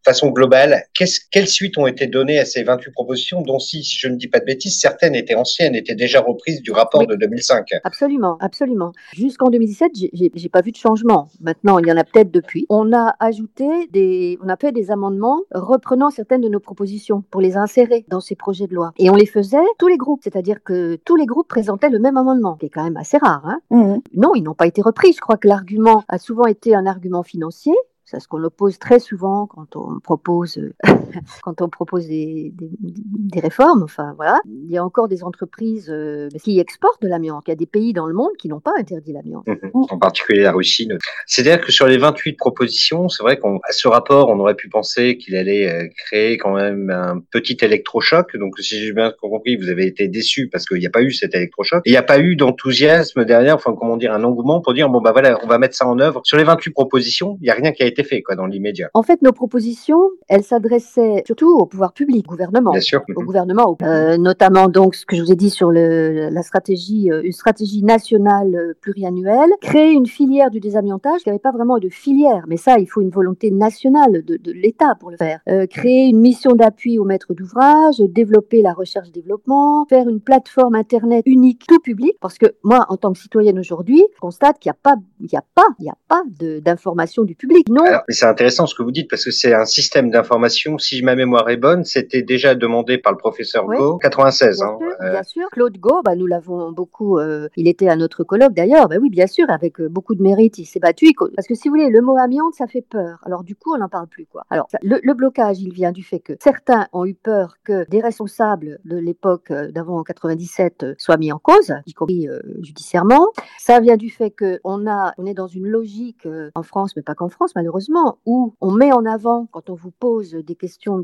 façon 0.03 0.30
globale, 0.30 0.83
quelles 0.94 1.48
suites 1.48 1.77
ont 1.77 1.88
été 1.88 2.07
données 2.07 2.39
à 2.39 2.45
ces 2.45 2.63
28 2.63 2.92
propositions, 2.92 3.42
dont 3.42 3.59
si, 3.59 3.83
je 3.83 4.07
ne 4.07 4.15
dis 4.15 4.27
pas 4.27 4.39
de 4.39 4.45
bêtises, 4.45 4.80
certaines 4.80 5.15
étaient 5.15 5.36
anciennes, 5.36 5.75
étaient 5.75 5.95
déjà 5.95 6.21
reprises 6.21 6.62
du 6.62 6.71
rapport 6.71 7.06
de 7.06 7.15
2005 7.15 7.69
Absolument, 7.83 8.38
absolument. 8.39 8.92
Jusqu'en 9.13 9.50
2017, 9.50 9.92
j'ai 10.33 10.50
pas 10.50 10.62
vu 10.62 10.71
de 10.71 10.77
changement. 10.77 11.30
Maintenant, 11.39 11.80
il 11.80 11.88
y 11.88 11.92
en 11.92 11.98
a 11.98 12.03
peut-être 12.03 12.31
depuis. 12.31 12.65
On 12.69 12.94
a 12.94 13.15
ajouté 13.19 13.65
des, 13.92 14.38
on 14.44 14.50
a 14.50 14.57
fait 14.57 14.71
des 14.71 14.92
amendements 14.92 15.42
reprenant 15.53 16.09
certaines 16.09 16.42
de 16.42 16.50
nos 16.50 16.59
propositions 16.59 17.24
pour 17.30 17.42
les 17.42 17.57
insérer 17.57 18.06
dans 18.07 18.19
ces 18.19 18.36
projets 18.36 18.68
de 18.68 18.75
loi. 18.75 18.94
Et 18.98 19.09
on 19.09 19.15
les 19.15 19.25
faisait 19.25 19.57
tous 19.77 19.88
les 19.88 19.98
groupes, 19.98 20.21
c'est-à-dire 20.24 20.63
que 20.63 20.95
tous 21.06 21.15
les 21.15 21.25
groupes 21.25 21.48
présentaient 21.48 21.89
le 21.89 22.00
même 22.00 22.18
amendement, 22.18 22.56
qui 22.56 22.68
est 22.68 22.69
quand 22.69 22.83
même 22.83 22.98
assez 22.98 23.18
rare. 23.18 23.45
Hein 23.45 23.59
mmh. 23.69 23.98
Non, 24.15 24.36
ils 24.36 24.44
n'ont 24.44 24.53
pas 24.53 24.68
été 24.68 24.81
repris. 24.81 25.13
Je 25.13 25.19
crois 25.19 25.38
que 25.38 25.48
l'argument 25.48 26.03
a 26.07 26.18
souvent 26.18 26.45
été 26.45 26.75
un 26.75 26.86
argument 26.86 27.24
financier 27.24 27.74
c'est 28.12 28.19
ce 28.19 28.28
qu'on 28.28 28.44
oppose 28.44 28.78
très 28.78 29.00
souvent 29.00 29.48
quand 29.48 29.78
on 29.78 30.00
propose, 30.02 30.60
quand 31.44 31.62
on 31.62 31.69
propose 31.69 32.08
des, 32.08 32.54
des, 32.60 33.40
réformes. 33.40 33.84
Enfin, 33.84 34.13
voilà. 34.18 34.42
Il 34.46 34.69
y 34.69 34.78
a 34.78 34.84
encore 34.84 35.08
des 35.08 35.24
entreprises 35.24 35.90
euh, 35.90 36.28
qui 36.44 36.60
exportent 36.60 37.02
de 37.02 37.08
l'amiante. 37.08 37.46
Il 37.48 37.52
y 37.52 37.54
a 37.54 37.56
des 37.56 37.66
pays 37.66 37.94
dans 37.94 38.08
le 38.08 38.13
monde 38.13 38.31
qui 38.38 38.50
n'ont 38.50 38.60
pas 38.60 38.74
interdit 38.78 39.13
l'amiante. 39.13 39.48
Mhm. 39.48 39.72
En 39.74 39.98
particulier 39.98 40.42
la 40.42 40.52
Russie. 40.52 40.90
C'est-à-dire 41.25 41.62
que 41.62 41.72
sur 41.72 41.88
les 41.88 41.98
28 41.98 42.34
propositions, 42.34 43.08
c'est 43.08 43.24
vrai 43.24 43.40
qu'à 43.40 43.72
ce 43.72 43.88
rapport, 43.88 44.28
on 44.28 44.40
aurait 44.40 44.56
pu 44.56 44.68
penser 44.68 45.18
qu'il 45.18 45.38
allait 45.38 45.72
euh, 45.72 45.88
créer 46.06 46.38
quand 46.38 46.54
même 46.54 46.90
un 46.90 47.22
petit 47.31 47.58
électrochoc. 47.62 48.36
Donc, 48.36 48.60
si 48.60 48.78
j'ai 48.78 48.92
bien 48.92 49.13
compris, 49.22 49.56
vous 49.56 49.69
avez 49.69 49.86
été 49.86 50.10
déçu 50.10 50.50
parce 50.50 50.66
qu'il 50.66 50.80
n'y 50.80 50.88
a 50.88 50.92
pas 50.92 51.02
eu 51.02 51.13
cet 51.13 51.34
électrochoc. 51.34 51.81
Il 51.86 51.92
n'y 51.92 51.98
a 51.98 52.04
pas 52.04 52.19
eu 52.19 52.36
d'enthousiasme 52.36 53.24
derrière, 53.24 53.56
enfin, 53.56 53.74
comment 53.74 53.96
dire, 53.96 54.12
un 54.12 54.24
engouement 54.25 54.60
pour 54.60 54.74
dire, 54.74 54.90
bon, 54.90 55.00
bah 55.00 55.13
voilà, 55.13 55.40
on 55.44 55.48
va 55.48 55.58
mettre 55.58 55.75
ça 55.75 55.88
en 55.88 55.98
œuvre. 56.00 56.19
Sur 56.25 56.38
les 56.38 56.44
28 56.44 56.72
propositions, 56.72 57.38
il 57.40 57.46
n'y 57.46 57.50
a 57.50 57.54
rien 57.54 57.72
qui 57.72 57.84
a 57.84 57.86
été 57.86 58.00
fait 58.03 58.21
quoi, 58.21 58.36
dans 58.36 58.45
l'immédiat. 58.45 58.89
En 58.94 59.03
fait, 59.03 59.21
nos 59.21 59.31
propositions, 59.31 60.09
elles 60.27 60.44
s'adressaient 60.44 61.24
surtout 61.25 61.50
au 61.50 61.65
pouvoir 61.65 61.94
public, 61.94 62.25
au 62.27 62.31
gouvernement. 62.31 62.71
Bien 62.71 62.81
sûr. 62.81 63.01
Au 63.15 63.24
gouvernement, 63.24 63.77
euh, 63.83 64.18
notamment 64.18 64.68
donc 64.68 64.95
ce 64.95 65.06
que 65.06 65.15
je 65.15 65.21
vous 65.21 65.31
ai 65.31 65.36
dit 65.36 65.50
sur 65.50 65.71
le, 65.71 66.30
la 66.30 66.44
stratégie, 66.44 67.12
euh, 67.12 67.21
une 67.24 67.31
stratégie 67.31 67.83
nationale 67.83 68.56
euh, 68.56 68.74
pluriannuelle, 68.80 69.51
créer 69.62 69.92
une 69.92 70.06
filière 70.06 70.50
du 70.50 70.59
désamiantage 70.59 71.21
qui 71.21 71.30
n'avait 71.30 71.39
pas 71.39 71.51
vraiment 71.51 71.77
de 71.77 71.89
filière, 71.89 72.45
mais 72.48 72.57
ça, 72.57 72.80
il 72.80 72.88
faut 72.88 73.01
une 73.01 73.09
volonté 73.09 73.51
nationale 73.51 74.24
de, 74.24 74.38
de 74.38 74.51
l'État 74.51 74.95
pour 75.00 75.12
le 75.12 75.18
faire. 75.18 75.39
créer 75.69 76.07
une 76.07 76.19
mission 76.19 76.51
d'appui 76.53 77.00
aux 77.00 77.03
maîtres 77.03 77.33
d'ouvrage, 77.33 77.98
développer 78.00 78.62
la 78.62 78.74
recherche-développement, 78.74 79.86
faire 79.89 80.07
une 80.07 80.19
plateforme 80.19 80.75
internet 80.75 81.24
unique 81.25 81.65
tout 81.68 81.80
public, 81.80 82.13
parce 82.21 82.38
que 82.38 82.48
moi, 82.63 82.86
en 82.89 82.98
tant 82.98 83.13
que 83.13 83.19
citoyenne 83.19 83.59
aujourd'hui, 83.59 84.03
je 84.15 84.19
constate 84.19 84.59
qu'il 84.59 84.69
n'y 84.69 84.75
a 84.75 84.80
pas, 84.81 84.95
il 85.19 85.27
n'y 85.31 85.38
a 85.38 85.44
pas, 85.56 85.68
il 85.80 85.83
n'y 85.83 85.89
a 85.89 85.98
pas 86.07 86.24
d'information 86.62 87.24
du 87.24 87.36
public. 87.36 87.69
Non, 87.69 87.83
c'est 88.09 88.25
intéressant 88.25 88.65
ce 88.65 88.75
que 88.75 88.83
vous 88.83 88.91
dites 88.91 89.09
parce 89.09 89.25
que 89.25 89.31
c'est 89.31 89.53
un 89.53 89.65
système 89.65 90.09
d'information. 90.09 90.77
Si 90.77 91.01
ma 91.01 91.15
mémoire 91.15 91.49
est 91.49 91.57
bonne, 91.57 91.83
c'était 91.83 92.21
déjà 92.21 92.55
demandé 92.55 92.97
par 92.97 93.11
le 93.11 93.17
professeur 93.17 93.65
Go, 93.65 93.97
96. 93.97 94.57
Bien, 94.57 94.67
hein, 94.67 94.77
sûr, 94.77 94.88
euh. 95.01 95.11
bien 95.11 95.23
sûr, 95.23 95.49
Claude 95.51 95.77
Go, 95.77 96.01
bah, 96.03 96.15
nous 96.15 96.27
l'avons 96.27 96.71
beaucoup. 96.71 97.17
Euh, 97.17 97.47
il 97.55 97.67
était 97.67 97.88
à 97.88 97.95
notre 97.95 98.23
colloque 98.23 98.53
d'ailleurs. 98.53 98.88
Bah 98.88 98.95
oui, 99.01 99.09
bien 99.09 99.27
sûr, 99.27 99.49
avec 99.49 99.79
euh, 99.79 99.89
beaucoup 99.89 100.15
de 100.15 100.21
mérite, 100.21 100.57
il 100.57 100.65
s'est 100.65 100.79
battu. 100.79 101.12
Parce 101.36 101.48
que 101.48 101.55
si 101.55 101.67
vous 101.67 101.75
voulez, 101.75 101.89
le 101.89 102.01
mot 102.01 102.17
amiante, 102.17 102.55
ça 102.55 102.67
fait 102.67 102.86
peur. 102.88 103.19
Alors 103.25 103.43
du 103.43 103.55
coup, 103.55 103.74
on 103.74 103.77
n'en 103.77 103.89
parle 103.89 104.07
plus 104.07 104.25
quoi. 104.25 104.43
Alors 104.50 104.67
le, 104.81 105.13
blocage, 105.13 105.60
il 105.60 105.74
vient 105.74 105.91
du 105.91 106.03
fait 106.03 106.19
que 106.19 106.33
certains 106.39 106.88
ont 106.93 107.05
eu 107.05 107.13
peur 107.13 107.55
que 107.63 107.88
des 107.89 108.01
responsables 108.01 108.79
de 108.86 108.98
l'époque 108.98 109.51
d'avant 109.51 110.03
97 110.03 110.86
soient 110.98 111.17
mis 111.17 111.31
en 111.31 111.39
cause, 111.39 111.74
y 111.86 111.93
compris 111.93 112.27
judiciairement. 112.62 113.27
Ça 113.60 113.79
vient 113.79 113.98
du 113.98 114.10
fait 114.10 114.31
que 114.31 114.60
on 114.63 114.88
a, 114.88 115.13
on 115.17 115.25
est 115.25 115.33
dans 115.33 115.48
une 115.48 115.67
logique 115.67 116.27
en 116.55 116.63
France, 116.63 116.95
mais 116.95 117.01
pas 117.01 117.13
qu'en 117.13 117.29
France 117.29 117.51
malheureusement 117.55 117.80
où 118.25 118.53
on 118.61 118.71
met 118.71 118.91
en 118.91 119.05
avant, 119.05 119.47
quand 119.51 119.69
on 119.69 119.75
vous 119.75 119.91
pose 119.91 120.31
des 120.31 120.55
questions, 120.55 121.03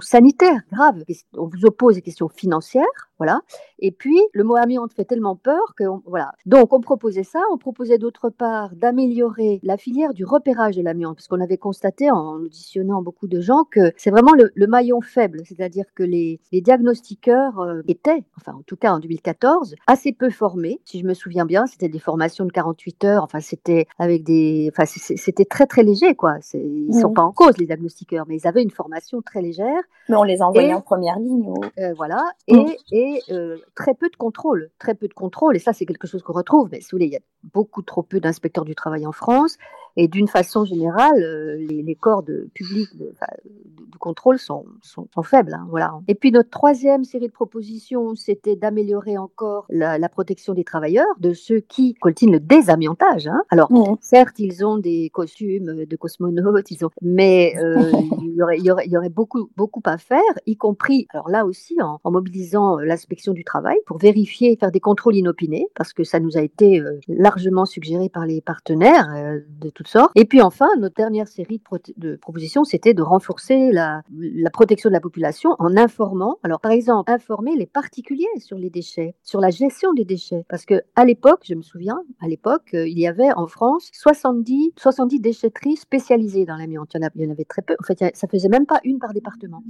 sanitaires 0.00 0.60
graves, 0.72 1.04
on 1.36 1.46
vous 1.46 1.64
oppose 1.64 1.96
des 1.96 2.02
questions 2.02 2.28
financières, 2.28 3.10
voilà. 3.18 3.40
Et 3.78 3.92
puis, 3.92 4.18
le 4.32 4.42
mot 4.42 4.56
amiante 4.56 4.92
fait 4.92 5.04
tellement 5.04 5.36
peur 5.36 5.74
que, 5.76 5.84
voilà. 6.06 6.32
Donc, 6.44 6.72
on 6.72 6.80
proposait 6.80 7.22
ça. 7.22 7.38
On 7.52 7.56
proposait 7.56 7.98
d'autre 7.98 8.30
part 8.30 8.74
d'améliorer 8.74 9.60
la 9.62 9.76
filière 9.76 10.12
du 10.12 10.24
repérage 10.24 10.76
de 10.76 10.82
l'amiante, 10.82 11.18
parce 11.18 11.28
qu'on 11.28 11.40
avait 11.40 11.56
constaté 11.56 12.10
en 12.10 12.40
auditionnant 12.40 13.00
beaucoup 13.00 13.28
de 13.28 13.40
gens 13.40 13.62
que 13.70 13.92
c'est 13.96 14.10
vraiment 14.10 14.32
le, 14.32 14.66
maillon 14.66 15.00
faible, 15.00 15.42
c'est-à-dire 15.44 15.84
que 15.94 16.02
les, 16.02 16.40
diagnostiqueurs 16.52 17.60
euh, 17.60 17.82
étaient, 17.86 18.24
enfin, 18.38 18.54
en 18.58 18.62
tout 18.62 18.76
cas 18.76 18.92
en 18.92 18.98
2014, 18.98 19.76
assez 19.86 20.12
peu 20.12 20.30
formés. 20.30 20.80
Si 20.84 20.98
je 20.98 21.06
me 21.06 21.14
souviens 21.14 21.44
bien, 21.44 21.66
c'était 21.66 21.88
des 21.88 21.98
formations 22.00 22.44
de 22.44 22.50
48 22.50 23.04
heures. 23.04 23.22
Enfin, 23.22 23.38
c'était 23.40 23.86
avec 23.98 24.24
des, 24.24 24.70
enfin, 24.72 24.84
c'était 24.86 25.44
très 25.44 25.66
très 25.66 25.84
léger, 25.84 26.01
quoi. 26.16 26.36
Ils 26.54 26.88
ne 26.88 27.00
sont 27.00 27.10
mmh. 27.10 27.14
pas 27.14 27.22
en 27.22 27.32
cause 27.32 27.56
les 27.58 27.66
diagnostiqueurs, 27.66 28.26
mais 28.28 28.36
ils 28.36 28.46
avaient 28.46 28.62
une 28.62 28.70
formation 28.70 29.22
très 29.22 29.40
légère. 29.40 29.82
Mais 30.08 30.16
on 30.16 30.24
les 30.24 30.42
envoyait 30.42 30.74
en 30.74 30.80
première 30.80 31.18
ligne. 31.18 31.52
Euh, 31.78 31.94
voilà. 31.94 32.22
Mmh. 32.48 32.56
Et, 32.56 32.78
et 32.90 33.22
euh, 33.30 33.58
très 33.74 33.94
peu 33.94 34.08
de 34.08 34.16
contrôle, 34.16 34.70
très 34.78 34.94
peu 34.94 35.08
de 35.08 35.14
contrôle, 35.14 35.56
et 35.56 35.60
ça 35.60 35.72
c'est 35.72 35.86
quelque 35.86 36.06
chose 36.06 36.22
qu'on 36.22 36.32
retrouve, 36.32 36.68
mais 36.70 36.80
sous 36.80 36.96
les, 36.96 37.06
il 37.06 37.12
y 37.12 37.16
a 37.16 37.20
beaucoup 37.52 37.82
trop 37.82 38.02
peu 38.02 38.20
d'inspecteurs 38.20 38.64
du 38.64 38.74
travail 38.74 39.06
en 39.06 39.12
France. 39.12 39.58
Et 39.96 40.08
d'une 40.08 40.28
façon 40.28 40.64
générale, 40.64 41.22
euh, 41.22 41.56
les, 41.56 41.82
les, 41.82 41.94
corps 41.94 42.22
de 42.22 42.48
public 42.54 42.88
de, 42.96 43.04
de, 43.04 43.90
de 43.92 43.98
contrôle 43.98 44.38
sont, 44.38 44.64
sont, 44.80 45.06
sont 45.12 45.22
faibles. 45.22 45.52
Hein, 45.52 45.66
voilà. 45.68 45.92
Et 46.08 46.14
puis 46.14 46.32
notre 46.32 46.48
troisième 46.48 47.04
série 47.04 47.26
de 47.26 47.32
propositions, 47.32 48.14
c'était 48.14 48.56
d'améliorer 48.56 49.18
encore 49.18 49.66
la, 49.68 49.98
la, 49.98 50.08
protection 50.08 50.54
des 50.54 50.64
travailleurs, 50.64 51.14
de 51.18 51.34
ceux 51.34 51.60
qui 51.60 51.92
coltinent 51.92 52.32
le 52.32 52.40
désamiantage. 52.40 53.26
Hein. 53.26 53.42
Alors, 53.50 53.70
mmh. 53.70 53.96
certes, 54.00 54.38
ils 54.38 54.64
ont 54.64 54.78
des 54.78 55.10
costumes 55.12 55.84
de 55.84 55.96
cosmonautes, 55.96 56.70
ils 56.70 56.86
ont, 56.86 56.90
mais 57.02 57.54
euh, 57.58 57.92
il, 58.22 58.34
y 58.34 58.42
aurait, 58.42 58.58
il, 58.58 58.64
y 58.64 58.70
aurait, 58.70 58.86
il 58.86 58.92
y 58.92 58.96
aurait 58.96 59.10
beaucoup, 59.10 59.50
beaucoup 59.58 59.82
à 59.84 59.98
faire, 59.98 60.20
y 60.46 60.56
compris, 60.56 61.06
alors 61.10 61.28
là 61.28 61.44
aussi, 61.44 61.76
en, 61.82 62.00
en 62.02 62.10
mobilisant 62.10 62.78
l'inspection 62.78 63.34
du 63.34 63.44
travail 63.44 63.76
pour 63.84 63.98
vérifier, 63.98 64.56
faire 64.56 64.72
des 64.72 64.80
contrôles 64.80 65.16
inopinés, 65.16 65.66
parce 65.74 65.92
que 65.92 66.02
ça 66.02 66.18
nous 66.18 66.38
a 66.38 66.40
été 66.40 66.80
euh, 66.80 66.98
largement 67.08 67.31
suggéré 67.64 68.08
par 68.08 68.26
les 68.26 68.40
partenaires 68.40 69.08
euh, 69.14 69.40
de 69.60 69.70
toutes 69.70 69.88
sortes. 69.88 70.12
Et 70.14 70.24
puis 70.24 70.40
enfin, 70.40 70.68
notre 70.78 70.94
dernière 70.96 71.28
série 71.28 71.58
de, 71.58 71.62
pro 71.62 71.78
de 71.96 72.16
propositions, 72.16 72.64
c'était 72.64 72.94
de 72.94 73.02
renforcer 73.02 73.72
la, 73.72 74.02
la, 74.16 74.50
protection 74.50 74.90
de 74.90 74.94
la 74.94 75.00
population 75.00 75.56
en 75.58 75.76
informant, 75.76 76.38
alors 76.42 76.60
par 76.60 76.72
exemple, 76.72 77.10
informer 77.10 77.56
les 77.56 77.66
particuliers 77.66 78.26
sur 78.38 78.58
les 78.58 78.70
déchets, 78.70 79.14
sur 79.22 79.40
la 79.40 79.50
gestion 79.50 79.92
des 79.92 80.04
déchets. 80.04 80.44
Parce 80.48 80.64
que 80.64 80.82
à 80.96 81.04
l'époque, 81.04 81.40
je 81.44 81.54
me 81.54 81.62
souviens, 81.62 82.02
à 82.20 82.28
l'époque, 82.28 82.74
euh, 82.74 82.86
il 82.86 82.98
y 82.98 83.06
avait 83.06 83.32
en 83.34 83.46
France 83.46 83.90
70, 83.92 84.72
70 84.76 85.20
déchetteries 85.20 85.76
spécialisées 85.76 86.44
dans 86.44 86.56
l'amiante. 86.56 86.92
Il, 86.94 87.08
il, 87.14 87.24
y 87.24 87.28
en 87.28 87.30
avait 87.30 87.44
très 87.44 87.62
peu. 87.62 87.74
En 87.80 87.84
fait, 87.84 87.98
ça 88.14 88.28
faisait 88.28 88.48
même 88.48 88.66
pas 88.66 88.80
une 88.84 88.98
par 88.98 89.12
département. 89.12 89.62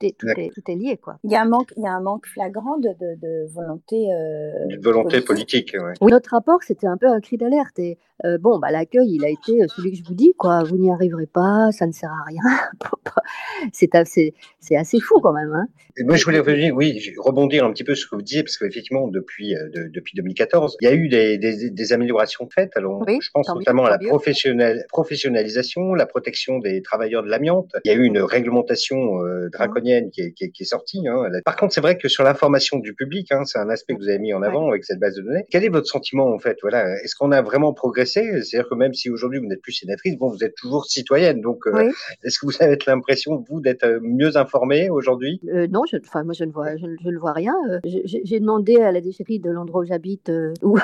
Tout 0.00 0.06
est, 0.06 0.52
tout 0.54 0.70
est 0.70 0.76
lié, 0.76 0.96
quoi. 0.96 1.18
Il 1.24 1.30
y 1.30 1.36
a 1.36 1.42
un 1.42 1.48
manque, 1.48 1.72
il 1.76 1.82
y 1.82 1.86
a 1.86 1.92
un 1.92 2.00
manque 2.00 2.26
flagrant 2.26 2.78
de, 2.78 2.88
de, 2.88 3.20
de 3.20 3.52
volonté. 3.52 4.12
Euh, 4.12 4.76
volonté 4.82 5.20
politique, 5.20 5.74
ouais. 5.74 5.94
Oui, 6.00 6.10
notre 6.10 6.30
rapport, 6.30 6.62
c'était 6.62 6.86
un 6.86 6.96
peu 7.02 7.08
un 7.08 7.20
cri 7.20 7.36
d'alerte. 7.36 7.78
Et 7.78 7.98
euh, 8.24 8.38
bon, 8.38 8.58
bah, 8.58 8.70
l'accueil, 8.70 9.14
il 9.14 9.24
a 9.24 9.28
été 9.28 9.66
celui 9.68 9.92
que 9.92 9.98
je 9.98 10.04
vous 10.04 10.14
dis, 10.14 10.34
quoi. 10.38 10.62
Vous 10.62 10.76
n'y 10.76 10.90
arriverez 10.90 11.26
pas, 11.26 11.70
ça 11.72 11.86
ne 11.86 11.92
sert 11.92 12.10
à 12.10 12.24
rien. 12.26 12.42
c'est 13.72 13.94
assez, 13.94 14.34
c'est 14.60 14.76
assez 14.76 15.00
fou 15.00 15.20
quand 15.20 15.32
même. 15.32 15.52
Hein. 15.52 15.66
Et 15.98 16.04
moi, 16.04 16.16
je 16.16 16.24
voulais 16.24 16.38
revenir, 16.38 16.74
oui, 16.74 17.12
rebondir 17.18 17.64
un 17.64 17.72
petit 17.72 17.84
peu 17.84 17.94
sur 17.94 18.06
ce 18.06 18.10
que 18.10 18.16
vous 18.16 18.22
disiez, 18.22 18.42
parce 18.42 18.56
qu'effectivement, 18.56 19.08
depuis, 19.08 19.54
euh, 19.54 19.68
de, 19.68 19.88
depuis 19.92 20.14
2014, 20.16 20.76
il 20.80 20.84
y 20.84 20.90
a 20.90 20.94
eu 20.94 21.08
des, 21.08 21.36
des, 21.36 21.70
des 21.70 21.92
améliorations 21.92 22.48
faites. 22.48 22.76
Alors, 22.76 23.04
oui, 23.06 23.18
je 23.20 23.30
pense 23.34 23.48
notamment 23.48 23.82
mieux, 23.82 23.88
à 23.88 23.98
la 23.98 24.08
professionnel, 24.08 24.86
professionnalisation, 24.88 25.94
la 25.94 26.06
protection 26.06 26.58
des 26.60 26.80
travailleurs 26.80 27.22
de 27.22 27.28
l'amiante. 27.28 27.72
Il 27.84 27.92
y 27.92 27.94
a 27.94 27.98
eu 27.98 28.04
une 28.04 28.20
réglementation 28.20 29.22
euh, 29.22 29.48
draconienne 29.50 30.10
qui, 30.10 30.22
est, 30.22 30.32
qui, 30.32 30.44
est, 30.44 30.50
qui, 30.50 30.62
est, 30.62 30.66
sortie. 30.66 31.06
Hein. 31.08 31.28
Par 31.44 31.56
contre, 31.56 31.74
c'est 31.74 31.80
vrai 31.80 31.98
que 31.98 32.08
sur 32.08 32.24
l'information 32.24 32.78
du 32.78 32.94
public, 32.94 33.30
hein, 33.32 33.44
c'est 33.44 33.58
un 33.58 33.68
aspect 33.68 33.94
que 33.94 33.98
vous 33.98 34.08
avez 34.08 34.18
mis 34.18 34.32
en 34.32 34.42
avant 34.42 34.64
ouais. 34.64 34.70
avec 34.70 34.84
cette 34.84 35.00
base 35.00 35.16
de 35.16 35.22
données. 35.22 35.44
Quel 35.50 35.64
est 35.64 35.68
votre 35.68 35.88
sentiment 35.88 36.32
en 36.32 36.38
fait? 36.38 36.56
Voilà, 36.62 36.91
est-ce 37.02 37.14
qu'on 37.16 37.32
a 37.32 37.42
vraiment 37.42 37.72
progressé? 37.72 38.42
C'est-à-dire 38.42 38.68
que 38.68 38.74
même 38.74 38.94
si 38.94 39.10
aujourd'hui 39.10 39.38
vous 39.38 39.46
n'êtes 39.46 39.62
plus 39.62 39.72
sénatrice, 39.72 40.16
bon, 40.16 40.28
vous 40.30 40.44
êtes 40.44 40.54
toujours 40.54 40.84
citoyenne. 40.86 41.40
Donc, 41.40 41.66
euh, 41.66 41.72
oui. 41.74 41.92
est-ce 42.24 42.38
que 42.38 42.46
vous 42.46 42.56
avez 42.60 42.78
l'impression 42.86 43.44
vous 43.48 43.60
d'être 43.60 44.00
mieux 44.02 44.36
informée 44.36 44.90
aujourd'hui? 44.90 45.40
Euh, 45.48 45.66
Non, 45.68 45.82
je, 45.90 45.96
enfin 45.98 46.24
moi 46.24 46.34
je 46.34 46.44
ne 46.44 46.52
vois, 46.52 46.76
je, 46.76 46.86
je 47.02 47.08
ne 47.08 47.18
vois 47.18 47.32
rien. 47.32 47.54
Euh, 47.70 47.80
J'ai 47.84 48.40
demandé 48.40 48.76
à 48.76 48.92
la 48.92 49.00
déchetterie 49.00 49.38
de 49.38 49.50
l'endroit 49.50 49.82
où 49.82 49.84
j'habite 49.84 50.28
euh, 50.30 50.52
où, 50.62 50.78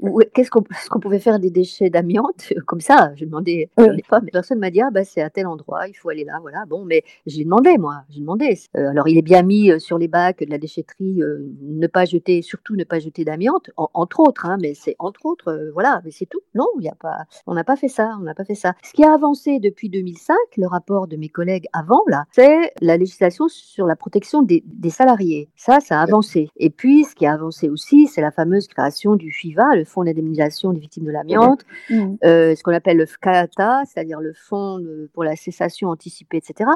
où 0.00 0.20
qu'est-ce 0.34 0.50
qu'on 0.50 0.62
qu 0.62 1.00
pouvait 1.00 1.18
faire 1.18 1.38
des 1.38 1.50
déchets 1.50 1.90
d'amiante? 1.90 2.52
Comme 2.66 2.80
ça. 2.80 3.12
J'ai 3.16 3.26
demandé, 3.26 3.70
oui. 3.78 4.02
pas, 4.08 4.20
mais 4.20 4.30
personne 4.30 4.58
m'a 4.58 4.70
dit 4.70 4.80
ah 4.80 4.90
bah 4.90 5.04
c'est 5.04 5.22
à 5.22 5.30
tel 5.30 5.46
endroit, 5.46 5.88
il 5.88 5.94
faut 5.94 6.08
aller 6.10 6.24
là, 6.24 6.38
voilà. 6.40 6.64
Bon, 6.68 6.84
mais 6.84 7.02
j'ai 7.26 7.44
demandé 7.44 7.76
moi, 7.78 8.02
j'ai 8.10 8.20
demandé. 8.20 8.58
alors 8.74 9.08
il 9.08 9.18
est 9.18 9.22
bien 9.22 9.42
mis 9.42 9.78
sur 9.80 9.98
les 9.98 10.08
bacs 10.08 10.40
de 10.44 10.50
la 10.50 10.58
déchetterie, 10.58 11.20
ne 11.62 11.86
pas 11.86 12.04
jeter, 12.04 12.42
surtout 12.42 12.76
ne 12.76 12.84
pas 12.84 12.98
jeter 12.98 13.24
d'amiante, 13.24 13.70
en, 13.76 13.88
entre 13.94 14.20
autres, 14.20 14.46
hein, 14.46 14.58
mais 14.60 14.74
c'est 14.74 14.96
entre 14.98 15.26
autres, 15.26 15.53
voilà, 15.72 16.00
mais 16.04 16.10
c'est 16.10 16.26
tout. 16.26 16.40
Non, 16.54 16.66
il 16.78 16.84
y 16.84 16.88
a 16.88 16.94
pas, 16.94 17.24
on 17.46 17.54
n'a 17.54 17.64
pas 17.64 17.76
fait 17.76 17.88
ça, 17.88 18.16
on 18.20 18.22
n'a 18.22 18.34
pas 18.34 18.44
fait 18.44 18.54
ça. 18.54 18.74
Ce 18.82 18.92
qui 18.92 19.04
a 19.04 19.12
avancé 19.12 19.58
depuis 19.58 19.88
2005, 19.88 20.36
le 20.56 20.66
rapport 20.66 21.06
de 21.06 21.16
mes 21.16 21.28
collègues 21.28 21.66
avant 21.72 22.02
là, 22.06 22.24
c'est 22.32 22.72
la 22.80 22.96
législation 22.96 23.48
sur 23.48 23.86
la 23.86 23.96
protection 23.96 24.42
des, 24.42 24.62
des, 24.66 24.90
salariés. 24.90 25.48
Ça, 25.56 25.80
ça 25.80 26.00
a 26.00 26.02
avancé. 26.02 26.48
Et 26.56 26.70
puis, 26.70 27.04
ce 27.04 27.14
qui 27.14 27.26
a 27.26 27.32
avancé 27.32 27.68
aussi, 27.68 28.06
c'est 28.06 28.20
la 28.20 28.30
fameuse 28.30 28.68
création 28.68 29.16
du 29.16 29.32
FIVA, 29.32 29.74
le 29.74 29.84
Fonds 29.84 30.04
d'indemnisation 30.04 30.72
des 30.72 30.80
victimes 30.80 31.04
de 31.04 31.10
l'amiante, 31.10 31.64
mmh. 31.90 32.14
euh, 32.24 32.54
ce 32.54 32.62
qu'on 32.62 32.72
appelle 32.72 32.96
le 32.96 33.06
FCATA, 33.06 33.82
c'est-à-dire 33.86 34.20
le 34.20 34.32
Fonds 34.32 34.80
pour 35.12 35.24
la 35.24 35.36
cessation 35.36 35.88
anticipée, 35.88 36.38
etc., 36.38 36.70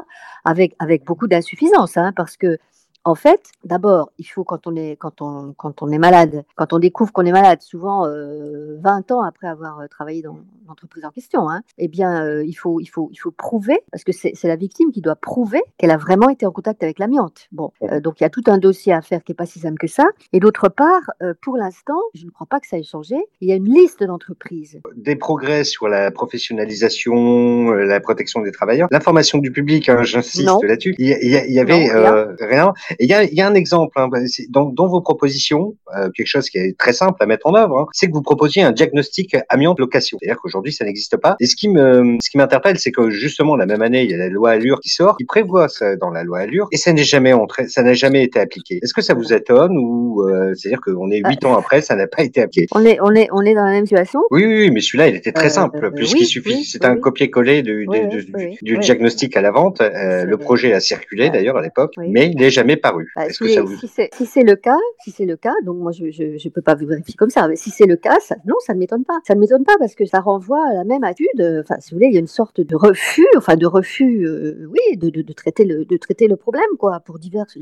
avec, 0.45 0.75
avec 0.79 1.05
beaucoup 1.05 1.27
d'insuffisance, 1.27 1.97
hein, 1.97 2.13
parce 2.15 2.37
que 2.37 2.57
en 3.05 3.15
fait, 3.15 3.41
d'abord, 3.63 4.11
il 4.17 4.25
faut 4.25 4.43
quand 4.43 4.67
on 4.67 4.75
est 4.75 4.95
quand 4.97 5.21
on 5.21 5.53
quand 5.53 5.81
on 5.81 5.89
est 5.89 5.97
malade, 5.97 6.43
quand 6.55 6.73
on 6.73 6.79
découvre 6.79 7.11
qu'on 7.11 7.25
est 7.25 7.31
malade, 7.31 7.61
souvent 7.61 8.05
euh, 8.05 8.77
20 8.81 9.11
ans 9.11 9.21
après 9.21 9.47
avoir 9.47 9.87
travaillé 9.89 10.21
dans 10.21 10.37
l'entreprise 10.67 11.03
en 11.05 11.09
question, 11.09 11.49
hein, 11.49 11.61
eh 11.77 11.87
bien, 11.87 12.23
euh, 12.23 12.45
il 12.45 12.53
faut 12.53 12.79
il 12.79 12.87
faut 12.87 13.09
il 13.11 13.17
faut 13.17 13.31
prouver 13.31 13.79
parce 13.91 14.03
que 14.03 14.11
c'est 14.11 14.43
la 14.43 14.55
victime 14.55 14.91
qui 14.91 15.01
doit 15.01 15.15
prouver 15.15 15.61
qu'elle 15.77 15.91
a 15.91 15.97
vraiment 15.97 16.29
été 16.29 16.45
en 16.45 16.51
contact 16.51 16.83
avec 16.83 16.99
l'amiante. 16.99 17.47
Bon, 17.51 17.71
euh, 17.83 17.99
donc 17.99 18.19
il 18.19 18.23
y 18.23 18.25
a 18.25 18.29
tout 18.29 18.43
un 18.47 18.57
dossier 18.57 18.93
à 18.93 19.01
faire 19.01 19.23
qui 19.23 19.31
est 19.31 19.35
pas 19.35 19.45
si 19.45 19.59
simple 19.59 19.77
que 19.77 19.87
ça. 19.87 20.05
Et 20.33 20.39
d'autre 20.39 20.69
part, 20.69 21.01
euh, 21.21 21.33
pour 21.41 21.57
l'instant, 21.57 21.99
je 22.13 22.25
ne 22.25 22.31
crois 22.31 22.47
pas 22.47 22.59
que 22.59 22.67
ça 22.67 22.77
ait 22.77 22.83
changé. 22.83 23.15
Il 23.41 23.49
y 23.49 23.51
a 23.51 23.55
une 23.55 23.73
liste 23.73 24.03
d'entreprises. 24.03 24.79
Des 24.95 25.15
progrès 25.15 25.63
sur 25.63 25.87
la 25.87 26.11
professionnalisation, 26.11 27.71
la 27.71 27.99
protection 27.99 28.41
des 28.41 28.51
travailleurs, 28.51 28.87
l'information 28.91 29.39
du 29.39 29.51
public. 29.51 29.89
Hein, 29.89 30.03
J'insiste 30.03 30.63
là-dessus. 30.63 30.95
Il, 30.97 31.07
il, 31.21 31.43
il, 31.47 31.53
y 31.53 31.59
avait 31.59 31.87
non, 31.87 32.01
rien. 32.01 32.35
rien. 32.39 32.73
Et 32.97 33.05
il 33.05 33.09
y 33.09 33.13
a, 33.13 33.23
y 33.23 33.41
a, 33.41 33.47
un 33.47 33.53
exemple 33.53 33.99
hein, 33.99 34.09
dans, 34.49 34.65
dans, 34.65 34.87
vos 34.87 35.01
propositions, 35.01 35.75
euh, 35.95 36.09
quelque 36.15 36.27
chose 36.27 36.49
qui 36.49 36.57
est 36.57 36.77
très 36.77 36.93
simple 36.93 37.21
à 37.21 37.25
mettre 37.25 37.47
en 37.47 37.55
œuvre, 37.55 37.79
hein, 37.79 37.85
c'est 37.91 38.07
que 38.07 38.13
vous 38.13 38.21
proposiez 38.21 38.63
un 38.63 38.71
diagnostic 38.71 39.35
amiante 39.49 39.79
location. 39.79 40.17
C'est-à-dire 40.19 40.39
qu'aujourd'hui 40.41 40.73
ça 40.73 40.85
n'existe 40.85 41.17
pas. 41.17 41.35
Et 41.39 41.45
ce 41.45 41.55
qui 41.55 41.69
me, 41.69 42.17
ce 42.21 42.29
qui 42.29 42.37
m'interpelle, 42.37 42.79
c'est 42.79 42.91
que 42.91 43.09
justement 43.09 43.55
la 43.55 43.65
même 43.65 43.81
année, 43.81 44.03
il 44.03 44.11
y 44.11 44.13
a 44.13 44.17
la 44.17 44.29
loi 44.29 44.51
Allure 44.51 44.79
qui 44.79 44.89
sort, 44.89 45.17
qui 45.17 45.25
prévoit 45.25 45.69
ça 45.69 45.95
dans 45.95 46.09
la 46.09 46.23
loi 46.23 46.39
Allure, 46.39 46.67
et 46.71 46.77
ça 46.77 46.93
n'est 46.93 47.03
jamais 47.03 47.33
entré, 47.33 47.67
ça 47.67 47.83
n'a 47.83 47.93
jamais 47.93 48.23
été 48.23 48.39
appliqué. 48.39 48.79
Est-ce 48.81 48.93
que 48.93 49.01
ça 49.01 49.13
vous 49.13 49.33
étonne 49.33 49.77
ou 49.77 50.23
euh, 50.23 50.53
c'est-à-dire 50.55 50.81
qu'on 50.81 51.11
est 51.11 51.21
huit 51.25 51.45
ans 51.45 51.57
après, 51.57 51.81
ça 51.81 51.95
n'a 51.95 52.07
pas 52.07 52.23
été 52.23 52.41
appliqué? 52.41 52.67
On 52.71 52.85
est, 52.85 52.99
on 53.01 53.13
est, 53.13 53.27
on 53.31 53.41
est 53.41 53.53
dans 53.53 53.65
la 53.65 53.71
même 53.71 53.85
situation? 53.85 54.21
Oui, 54.31 54.45
oui, 54.45 54.59
oui 54.61 54.71
mais 54.71 54.81
celui-là, 54.81 55.07
il 55.07 55.15
était 55.15 55.31
très 55.31 55.47
euh, 55.47 55.49
simple 55.49 55.91
puisqu'il 55.91 56.21
oui, 56.21 56.25
suffit, 56.25 56.55
oui, 56.55 56.63
c'est 56.63 56.85
un 56.85 56.95
copier-coller 56.95 57.61
du, 57.61 57.85
du, 57.87 58.25
du, 58.25 58.57
du 58.61 58.77
diagnostic 58.77 59.35
à 59.37 59.41
la 59.41 59.51
vente. 59.51 59.81
Euh, 59.81 60.25
le 60.25 60.37
projet 60.37 60.73
a 60.73 60.79
circulé 60.79 61.29
d'ailleurs 61.29 61.57
à 61.57 61.61
l'époque, 61.61 61.93
mais 61.97 62.27
il 62.27 62.37
n'est 62.37 62.49
jamais 62.49 62.77
paru. 62.79 63.11
Bah, 63.15 63.29
ça 63.29 63.61
vous... 63.61 63.75
Si 63.75 64.25
c'est 64.25 64.43
le 64.43 64.55
cas, 64.55 64.77
si 65.03 65.11
c'est 65.11 65.25
le 65.25 65.35
cas, 65.35 65.53
donc 65.63 65.77
moi 65.77 65.91
je 65.91 66.09
je 66.11 66.49
peux 66.49 66.61
pas 66.61 66.75
vous 66.75 66.87
vérifier 66.87 67.15
comme 67.15 67.29
ça, 67.29 67.47
mais 67.47 67.55
si 67.55 67.69
c'est 67.69 67.85
le 67.85 67.95
cas, 67.95 68.17
ça, 68.19 68.35
non, 68.45 68.55
ça 68.65 68.73
ne 68.73 68.79
m'étonne 68.79 69.05
pas. 69.05 69.19
Ça 69.27 69.35
ne 69.35 69.39
m'étonne 69.39 69.63
pas 69.63 69.77
parce 69.79 69.95
que 69.95 70.05
ça 70.05 70.19
renvoie 70.19 70.63
à 70.71 70.73
la 70.73 70.83
même 70.83 71.03
attitude. 71.03 71.41
Enfin, 71.61 71.75
si 71.79 71.91
vous 71.91 71.97
voulez, 71.97 72.07
il 72.07 72.13
y 72.13 72.17
a 72.17 72.19
une 72.19 72.27
sorte 72.27 72.61
de 72.61 72.75
refus, 72.75 73.27
enfin 73.37 73.55
de 73.55 73.65
refus, 73.65 74.25
euh, 74.25 74.67
oui, 74.69 74.97
de, 74.97 75.09
de, 75.09 75.21
de, 75.21 75.33
traiter 75.33 75.65
le 75.65 75.85
de 75.85 75.97
traiter 75.97 76.27
le 76.27 76.35
problème, 76.35 76.71
quoi, 76.77 76.99
pour 77.01 77.19
diverses 77.19 77.57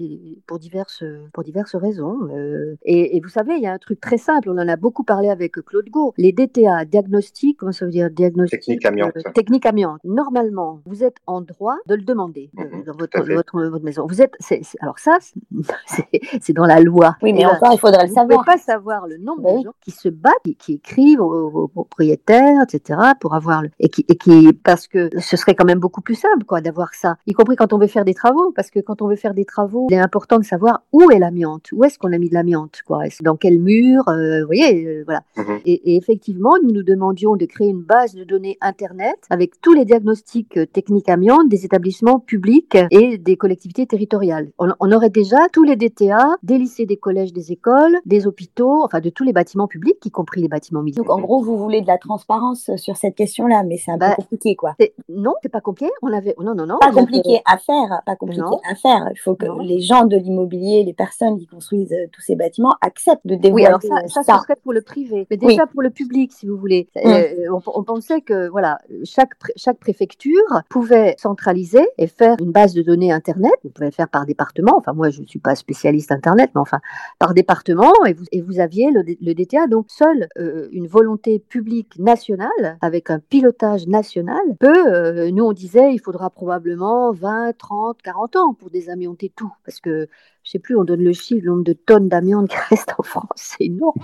pour 0.45 0.59
diverses 0.59 1.03
pour 1.33 1.43
diverses 1.43 1.75
raisons. 1.75 2.17
Euh, 2.31 2.75
et, 2.83 3.17
et, 3.17 3.19
vous 3.21 3.29
savez, 3.29 3.53
il 3.55 3.63
y 3.63 3.67
a 3.67 3.73
un 3.73 3.77
truc 3.77 3.99
très 3.99 4.17
simple. 4.17 4.49
On 4.49 4.57
en 4.57 4.67
a 4.67 4.75
beaucoup 4.75 5.03
parlé 5.03 5.29
avec 5.29 5.53
Claude 5.53 5.89
Gau. 5.89 6.13
Les 6.17 6.31
DTA, 6.31 6.85
diagnostic, 6.85 7.57
comment 7.57 7.71
ça 7.71 7.85
veut 7.85 7.91
dire, 7.91 8.09
diagnostic 8.09 8.59
technique 8.59 8.85
amiante. 8.85 9.17
Euh, 9.17 9.31
technique 9.33 9.65
amiante. 9.65 10.01
Normalement, 10.03 10.81
vous 10.85 11.03
êtes 11.03 11.17
en 11.25 11.41
droit 11.41 11.77
de 11.87 11.95
le 11.95 12.03
demander 12.03 12.49
mm 12.53 12.63
-hmm, 12.63 12.85
dans 12.85 12.95
votre 12.97 13.21
votre, 13.23 13.69
votre 13.69 13.85
maison. 13.85 14.05
Vous 14.07 14.21
êtes, 14.21 14.35
c 14.39 14.55
est, 14.55 14.63
c 14.63 14.75
est, 14.75 14.83
alors 14.83 14.99
ça, 15.07 15.17
c'est 16.41 16.53
dans 16.53 16.65
la 16.65 16.79
loi. 16.79 17.15
Oui, 17.21 17.33
mais 17.33 17.45
encore, 17.45 17.73
il 17.73 17.79
faudrait 17.79 18.07
le 18.07 18.13
savoir. 18.13 18.37
Vous 18.39 18.43
ne 18.43 18.45
pas 18.45 18.57
savoir 18.57 19.07
le 19.07 19.17
nombre 19.17 19.53
oui. 19.53 19.61
de 19.61 19.65
gens 19.65 19.75
qui 19.81 19.91
se 19.91 20.09
battent, 20.09 20.33
qui, 20.43 20.55
qui 20.55 20.73
écrivent 20.73 21.21
aux, 21.21 21.49
aux, 21.49 21.67
propriétaires, 21.67 22.61
etc., 22.63 22.99
pour 23.19 23.35
avoir 23.35 23.61
le, 23.63 23.69
et 23.79 23.89
qui, 23.89 24.05
et 24.07 24.15
qui, 24.15 24.53
parce 24.53 24.87
que 24.87 25.09
ce 25.19 25.37
serait 25.37 25.55
quand 25.55 25.65
même 25.65 25.79
beaucoup 25.79 26.01
plus 26.01 26.15
simple, 26.15 26.45
quoi, 26.45 26.61
d'avoir 26.61 26.93
ça, 26.93 27.17
y 27.25 27.33
compris 27.33 27.55
quand 27.55 27.73
on 27.73 27.77
veut 27.77 27.87
faire 27.87 28.05
des 28.05 28.13
travaux, 28.13 28.51
parce 28.55 28.69
que 28.69 28.79
quand 28.79 29.01
on 29.01 29.07
veut 29.07 29.15
faire 29.15 29.33
des 29.33 29.45
travaux, 29.45 29.87
il 29.89 29.95
est 29.95 29.99
important 29.99 30.37
de 30.37 30.43
savoir 30.43 30.81
où 30.91 31.09
est 31.11 31.19
l'amiante, 31.19 31.71
où 31.71 31.83
est-ce 31.83 31.97
qu'on 31.99 32.13
a 32.13 32.17
mis 32.17 32.29
de 32.29 32.33
l'amiante, 32.33 32.81
quoi, 32.85 33.03
dans 33.21 33.35
quel 33.35 33.59
mur, 33.59 34.07
euh, 34.09 34.41
vous 34.41 34.47
voyez, 34.47 34.85
euh, 34.85 35.03
voilà. 35.05 35.21
Mm 35.37 35.41
-hmm. 35.41 35.61
et, 35.65 35.91
et, 35.91 35.97
effectivement, 35.97 36.55
nous 36.63 36.71
nous 36.71 36.83
demandions 36.83 37.35
de 37.35 37.45
créer 37.45 37.69
une 37.69 37.83
base 37.95 38.13
de 38.15 38.23
données 38.23 38.57
internet 38.61 39.17
avec 39.29 39.49
tous 39.61 39.73
les 39.73 39.85
diagnostics 39.85 40.59
techniques 40.73 41.09
amiante 41.09 41.47
des 41.49 41.61
établissements 41.65 42.19
publics 42.19 42.77
et 42.91 43.17
des 43.17 43.37
collectivités 43.37 43.85
territoriales. 43.93 44.47
On, 44.59 44.67
on 44.79 44.91
aurait 44.97 45.09
déjà 45.09 45.37
tous 45.53 45.63
les 45.63 45.75
DTA, 45.75 46.35
des 46.43 46.57
lycées, 46.57 46.85
des 46.85 46.97
collèges, 46.97 47.33
des 47.33 47.51
écoles, 47.51 47.97
des 48.05 48.27
hôpitaux, 48.27 48.83
enfin 48.83 48.99
de 48.99 49.09
tous 49.09 49.23
les 49.23 49.33
bâtiments 49.33 49.67
publics, 49.67 49.97
y 50.05 50.11
compris 50.11 50.41
les 50.41 50.47
bâtiments 50.47 50.81
militaires. 50.81 51.05
Donc 51.05 51.17
en 51.17 51.21
gros, 51.21 51.41
vous 51.41 51.57
voulez 51.57 51.81
de 51.81 51.87
la 51.87 51.97
transparence 51.97 52.69
sur 52.75 52.97
cette 52.97 53.15
question-là, 53.15 53.63
mais 53.63 53.77
c'est 53.77 53.91
un 53.91 53.97
bah, 53.97 54.15
peu 54.15 54.23
compliqué, 54.23 54.55
quoi. 54.55 54.75
Non, 55.09 55.33
c'est 55.41 55.49
pas 55.49 55.61
compliqué. 55.61 55.91
On 56.01 56.11
avait, 56.11 56.35
non, 56.39 56.55
non, 56.55 56.65
non. 56.65 56.77
Pas 56.79 56.91
compliqué 56.91 57.41
avait... 57.45 57.55
à 57.55 57.57
faire, 57.57 58.01
pas 58.05 58.15
compliqué 58.15 58.41
non. 58.41 58.59
à 58.69 58.75
faire. 58.75 59.07
Il 59.11 59.19
faut 59.19 59.35
que 59.35 59.45
non. 59.45 59.59
les 59.59 59.79
gens 59.79 60.05
de 60.05 60.17
l'immobilier, 60.17 60.83
les 60.83 60.93
personnes 60.93 61.37
qui 61.37 61.47
construisent 61.47 61.93
euh, 61.93 62.07
tous 62.11 62.21
ces 62.21 62.35
bâtiments 62.35 62.75
acceptent 62.81 63.25
de 63.25 63.35
dévoiler. 63.35 63.53
Oui, 63.53 63.65
alors 63.65 63.81
ça, 63.81 64.07
ça, 64.07 64.23
ça. 64.23 64.39
serait 64.39 64.57
pour 64.61 64.73
le 64.73 64.81
privé, 64.81 65.27
mais 65.29 65.37
déjà 65.37 65.63
oui. 65.63 65.69
pour 65.71 65.81
le 65.81 65.89
public, 65.89 66.31
si 66.33 66.47
vous 66.47 66.57
voulez. 66.57 66.89
Mmh. 66.95 67.07
Euh, 67.07 67.51
on, 67.51 67.61
on, 67.73 67.83
pensait 67.83 68.21
que 68.21 68.49
voilà, 68.49 68.79
chaque 69.03 69.33
chaque 69.55 69.79
préfecture 69.79 70.41
pouvait 70.69 71.15
centraliser 71.17 71.87
et 71.97 72.07
faire 72.07 72.35
une 72.39 72.51
base 72.51 72.73
de 72.73 72.81
données 72.81 73.11
internet. 73.11 73.53
Vous 73.63 73.69
pouvez 73.69 73.87
le 73.87 73.91
faire 73.91 74.09
par 74.09 74.25
département, 74.25 74.77
enfin 74.87 74.95
moi 74.95 75.09
je 75.09 75.21
ne 75.21 75.25
suis 75.25 75.39
pas 75.39 75.55
spécialiste 75.55 76.11
Internet, 76.11 76.51
mais 76.55 76.61
enfin 76.61 76.79
par 77.19 77.33
département, 77.33 77.91
et 78.05 78.13
vous, 78.13 78.25
et 78.31 78.41
vous 78.41 78.59
aviez 78.59 78.91
le, 78.91 79.03
le 79.03 79.33
DTA. 79.33 79.67
Donc 79.67 79.87
seule 79.89 80.29
euh, 80.37 80.69
une 80.71 80.87
volonté 80.87 81.39
publique 81.39 81.99
nationale, 81.99 82.77
avec 82.81 83.09
un 83.09 83.19
pilotage 83.19 83.87
national, 83.87 84.41
peut, 84.59 84.93
euh, 84.93 85.31
nous 85.31 85.43
on 85.43 85.53
disait, 85.53 85.93
il 85.93 85.99
faudra 85.99 86.29
probablement 86.29 87.11
20, 87.11 87.57
30, 87.57 88.01
40 88.01 88.35
ans 88.37 88.53
pour 88.53 88.69
désamianter 88.69 89.31
tout, 89.35 89.53
parce 89.65 89.79
que 89.79 90.07
je 90.47 90.53
sais 90.53 90.59
plus, 90.59 90.77
on 90.77 90.85
donne 90.85 91.03
le 91.03 91.11
chiffre, 91.11 91.41
le 91.43 91.51
nombre 91.51 91.65
de 91.65 91.73
tonnes 91.73 92.07
d'amiante 92.07 92.49
qui 92.49 92.55
restent 92.69 92.93
en 92.97 93.03
France, 93.03 93.27
c'est 93.35 93.65
énorme. 93.65 93.99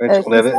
Ouais, 0.00 0.08
euh, 0.08 0.30
avait, 0.30 0.52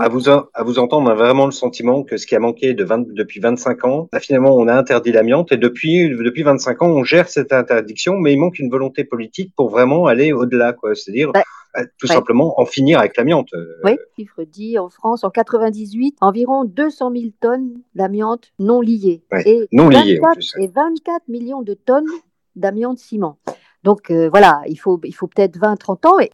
à, 0.00 0.08
vous, 0.08 0.30
à 0.30 0.62
vous 0.64 0.78
entendre, 0.78 1.10
on 1.10 1.12
a 1.12 1.14
vraiment 1.14 1.44
le 1.44 1.52
sentiment 1.52 2.04
que 2.04 2.16
ce 2.16 2.26
qui 2.26 2.34
a 2.34 2.38
manqué 2.38 2.72
de 2.72 2.84
20, 2.84 3.12
depuis 3.12 3.38
25 3.38 3.84
ans, 3.84 4.08
là, 4.14 4.18
finalement, 4.18 4.56
on 4.56 4.66
a 4.66 4.74
interdit 4.74 5.12
l'amiante 5.12 5.52
et 5.52 5.58
depuis, 5.58 6.08
depuis 6.08 6.42
25 6.42 6.80
ans, 6.82 6.88
on 6.88 7.04
gère 7.04 7.28
cette 7.28 7.52
interdiction, 7.52 8.16
mais 8.16 8.32
il 8.32 8.38
manque 8.38 8.58
une 8.58 8.70
volonté 8.70 9.04
politique 9.04 9.52
pour 9.54 9.68
vraiment 9.68 10.06
aller 10.06 10.32
au-delà, 10.32 10.72
quoi. 10.72 10.94
C'est-à-dire, 10.94 11.32
bah, 11.32 11.42
euh, 11.76 11.84
tout 11.98 12.06
simplement 12.06 12.58
en 12.58 12.64
finir 12.64 12.98
avec 12.98 13.18
l'amiante. 13.18 13.52
Euh. 13.52 13.66
Oui, 13.84 13.92
le 13.92 13.98
chiffre 14.16 14.42
dit 14.44 14.78
en 14.78 14.88
France, 14.88 15.22
en 15.22 15.28
98, 15.28 16.16
environ 16.22 16.64
200 16.64 17.12
000 17.12 17.24
tonnes 17.42 17.74
d'amiante 17.94 18.52
non 18.58 18.80
liées. 18.80 19.22
et, 19.44 19.68
non 19.70 19.90
24, 19.90 20.38
et 20.60 20.66
24 20.66 21.28
millions 21.28 21.60
de 21.60 21.74
tonnes 21.74 22.08
d'amiante 22.56 22.96
ciment. 22.96 23.38
Donc 23.88 24.12
voilà, 24.12 24.60
il 24.66 24.76
faut, 24.76 24.98
peut-être 24.98 25.56
20-30 25.58 26.06
ans. 26.08 26.20
Et 26.20 26.30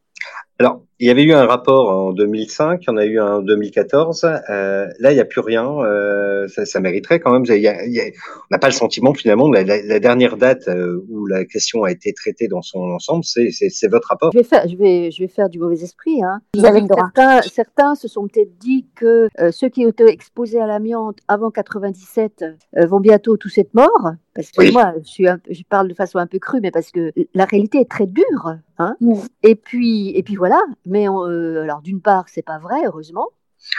alors, 0.61 0.82
il 1.00 1.08
y 1.08 1.11
avait 1.11 1.25
eu 1.25 1.32
un 1.32 1.44
rapport 1.46 1.90
en 1.90 2.12
2005, 2.12 2.82
il 2.82 2.87
y 2.87 2.90
en 2.90 2.96
a 2.96 3.04
eu 3.04 3.18
un 3.18 3.38
en 3.38 3.42
2014. 3.42 4.25
Euh, 4.25 4.87
là, 5.00 5.11
il 5.11 5.14
n'y 5.16 5.20
a 5.20 5.25
plus 5.25 5.40
rien. 5.40 5.68
Euh, 5.68 6.46
ça, 6.46 6.64
ça, 6.64 6.78
mériterait 6.78 7.18
quand 7.18 7.32
même. 7.32 7.42
Il 7.49 7.61
y 7.61 7.66
a, 7.66 7.84
il 7.84 7.92
y 7.92 8.00
a, 8.00 8.04
on 8.04 8.52
n'a 8.52 8.58
pas 8.58 8.68
le 8.68 8.73
sentiment 8.73 9.12
finalement. 9.12 9.50
La, 9.50 9.64
la, 9.64 9.82
la 9.82 9.99
dernière 9.99 10.37
date 10.37 10.68
euh, 10.68 11.04
où 11.11 11.26
la 11.26 11.44
question 11.44 11.82
a 11.82 11.90
été 11.90 12.12
traitée 12.12 12.46
dans 12.46 12.62
son 12.62 12.78
ensemble, 12.78 13.25
c'est 13.25 13.88
votre 13.88 14.08
rapport. 14.08 14.30
Je 14.32 14.38
vais 14.38 14.44
faire, 14.44 14.68
je 14.68 14.76
vais, 14.76 15.11
je 15.11 15.20
vais 15.20 15.28
faire 15.28 15.49
du 15.49 15.58
mauvais 15.58 15.82
esprit. 15.82 16.23
Hein. 16.23 16.40
Certains, 16.56 17.42
certains 17.42 17.94
se 17.96 18.06
sont 18.06 18.28
peut-être 18.28 18.56
dit 18.58 18.87
que 18.94 19.28
euh, 19.40 19.50
ceux 19.50 19.70
qui 19.70 19.82
étaient 19.82 20.08
exposés 20.08 20.61
à 20.61 20.66
l'amiante 20.68 21.18
avant 21.26 21.50
97 21.50 22.44
euh, 22.44 22.87
vont 22.87 23.00
bientôt 23.00 23.37
tous 23.37 23.58
être 23.58 23.75
morts. 23.75 24.12
Parce 24.34 24.50
que 24.50 24.73
moi, 24.73 24.94
je, 24.99 25.08
suis 25.08 25.28
un, 25.28 25.38
je 25.49 25.62
parle 25.68 25.87
de 25.87 25.94
façon 25.94 26.18
un 26.18 26.26
peu 26.26 26.40
crue, 26.40 26.61
mais 26.61 26.73
parce 26.73 26.90
que 26.90 27.12
la 27.34 27.44
réalité 27.44 27.78
est 27.78 27.88
très 27.88 28.06
dure. 28.06 28.56
Hein. 28.78 28.96
Et 29.44 29.54
puis, 29.54 30.11
et 30.16 30.25
puis 30.25 30.34
voilà. 30.34 30.43
Mais 30.84 31.08
euh, 31.08 31.62
alors 31.62 31.82
d'une 31.82 32.00
part, 32.02 32.28
c'est 32.28 32.42
pas 32.42 32.58
vrai, 32.58 32.84
heureusement. 32.86 33.30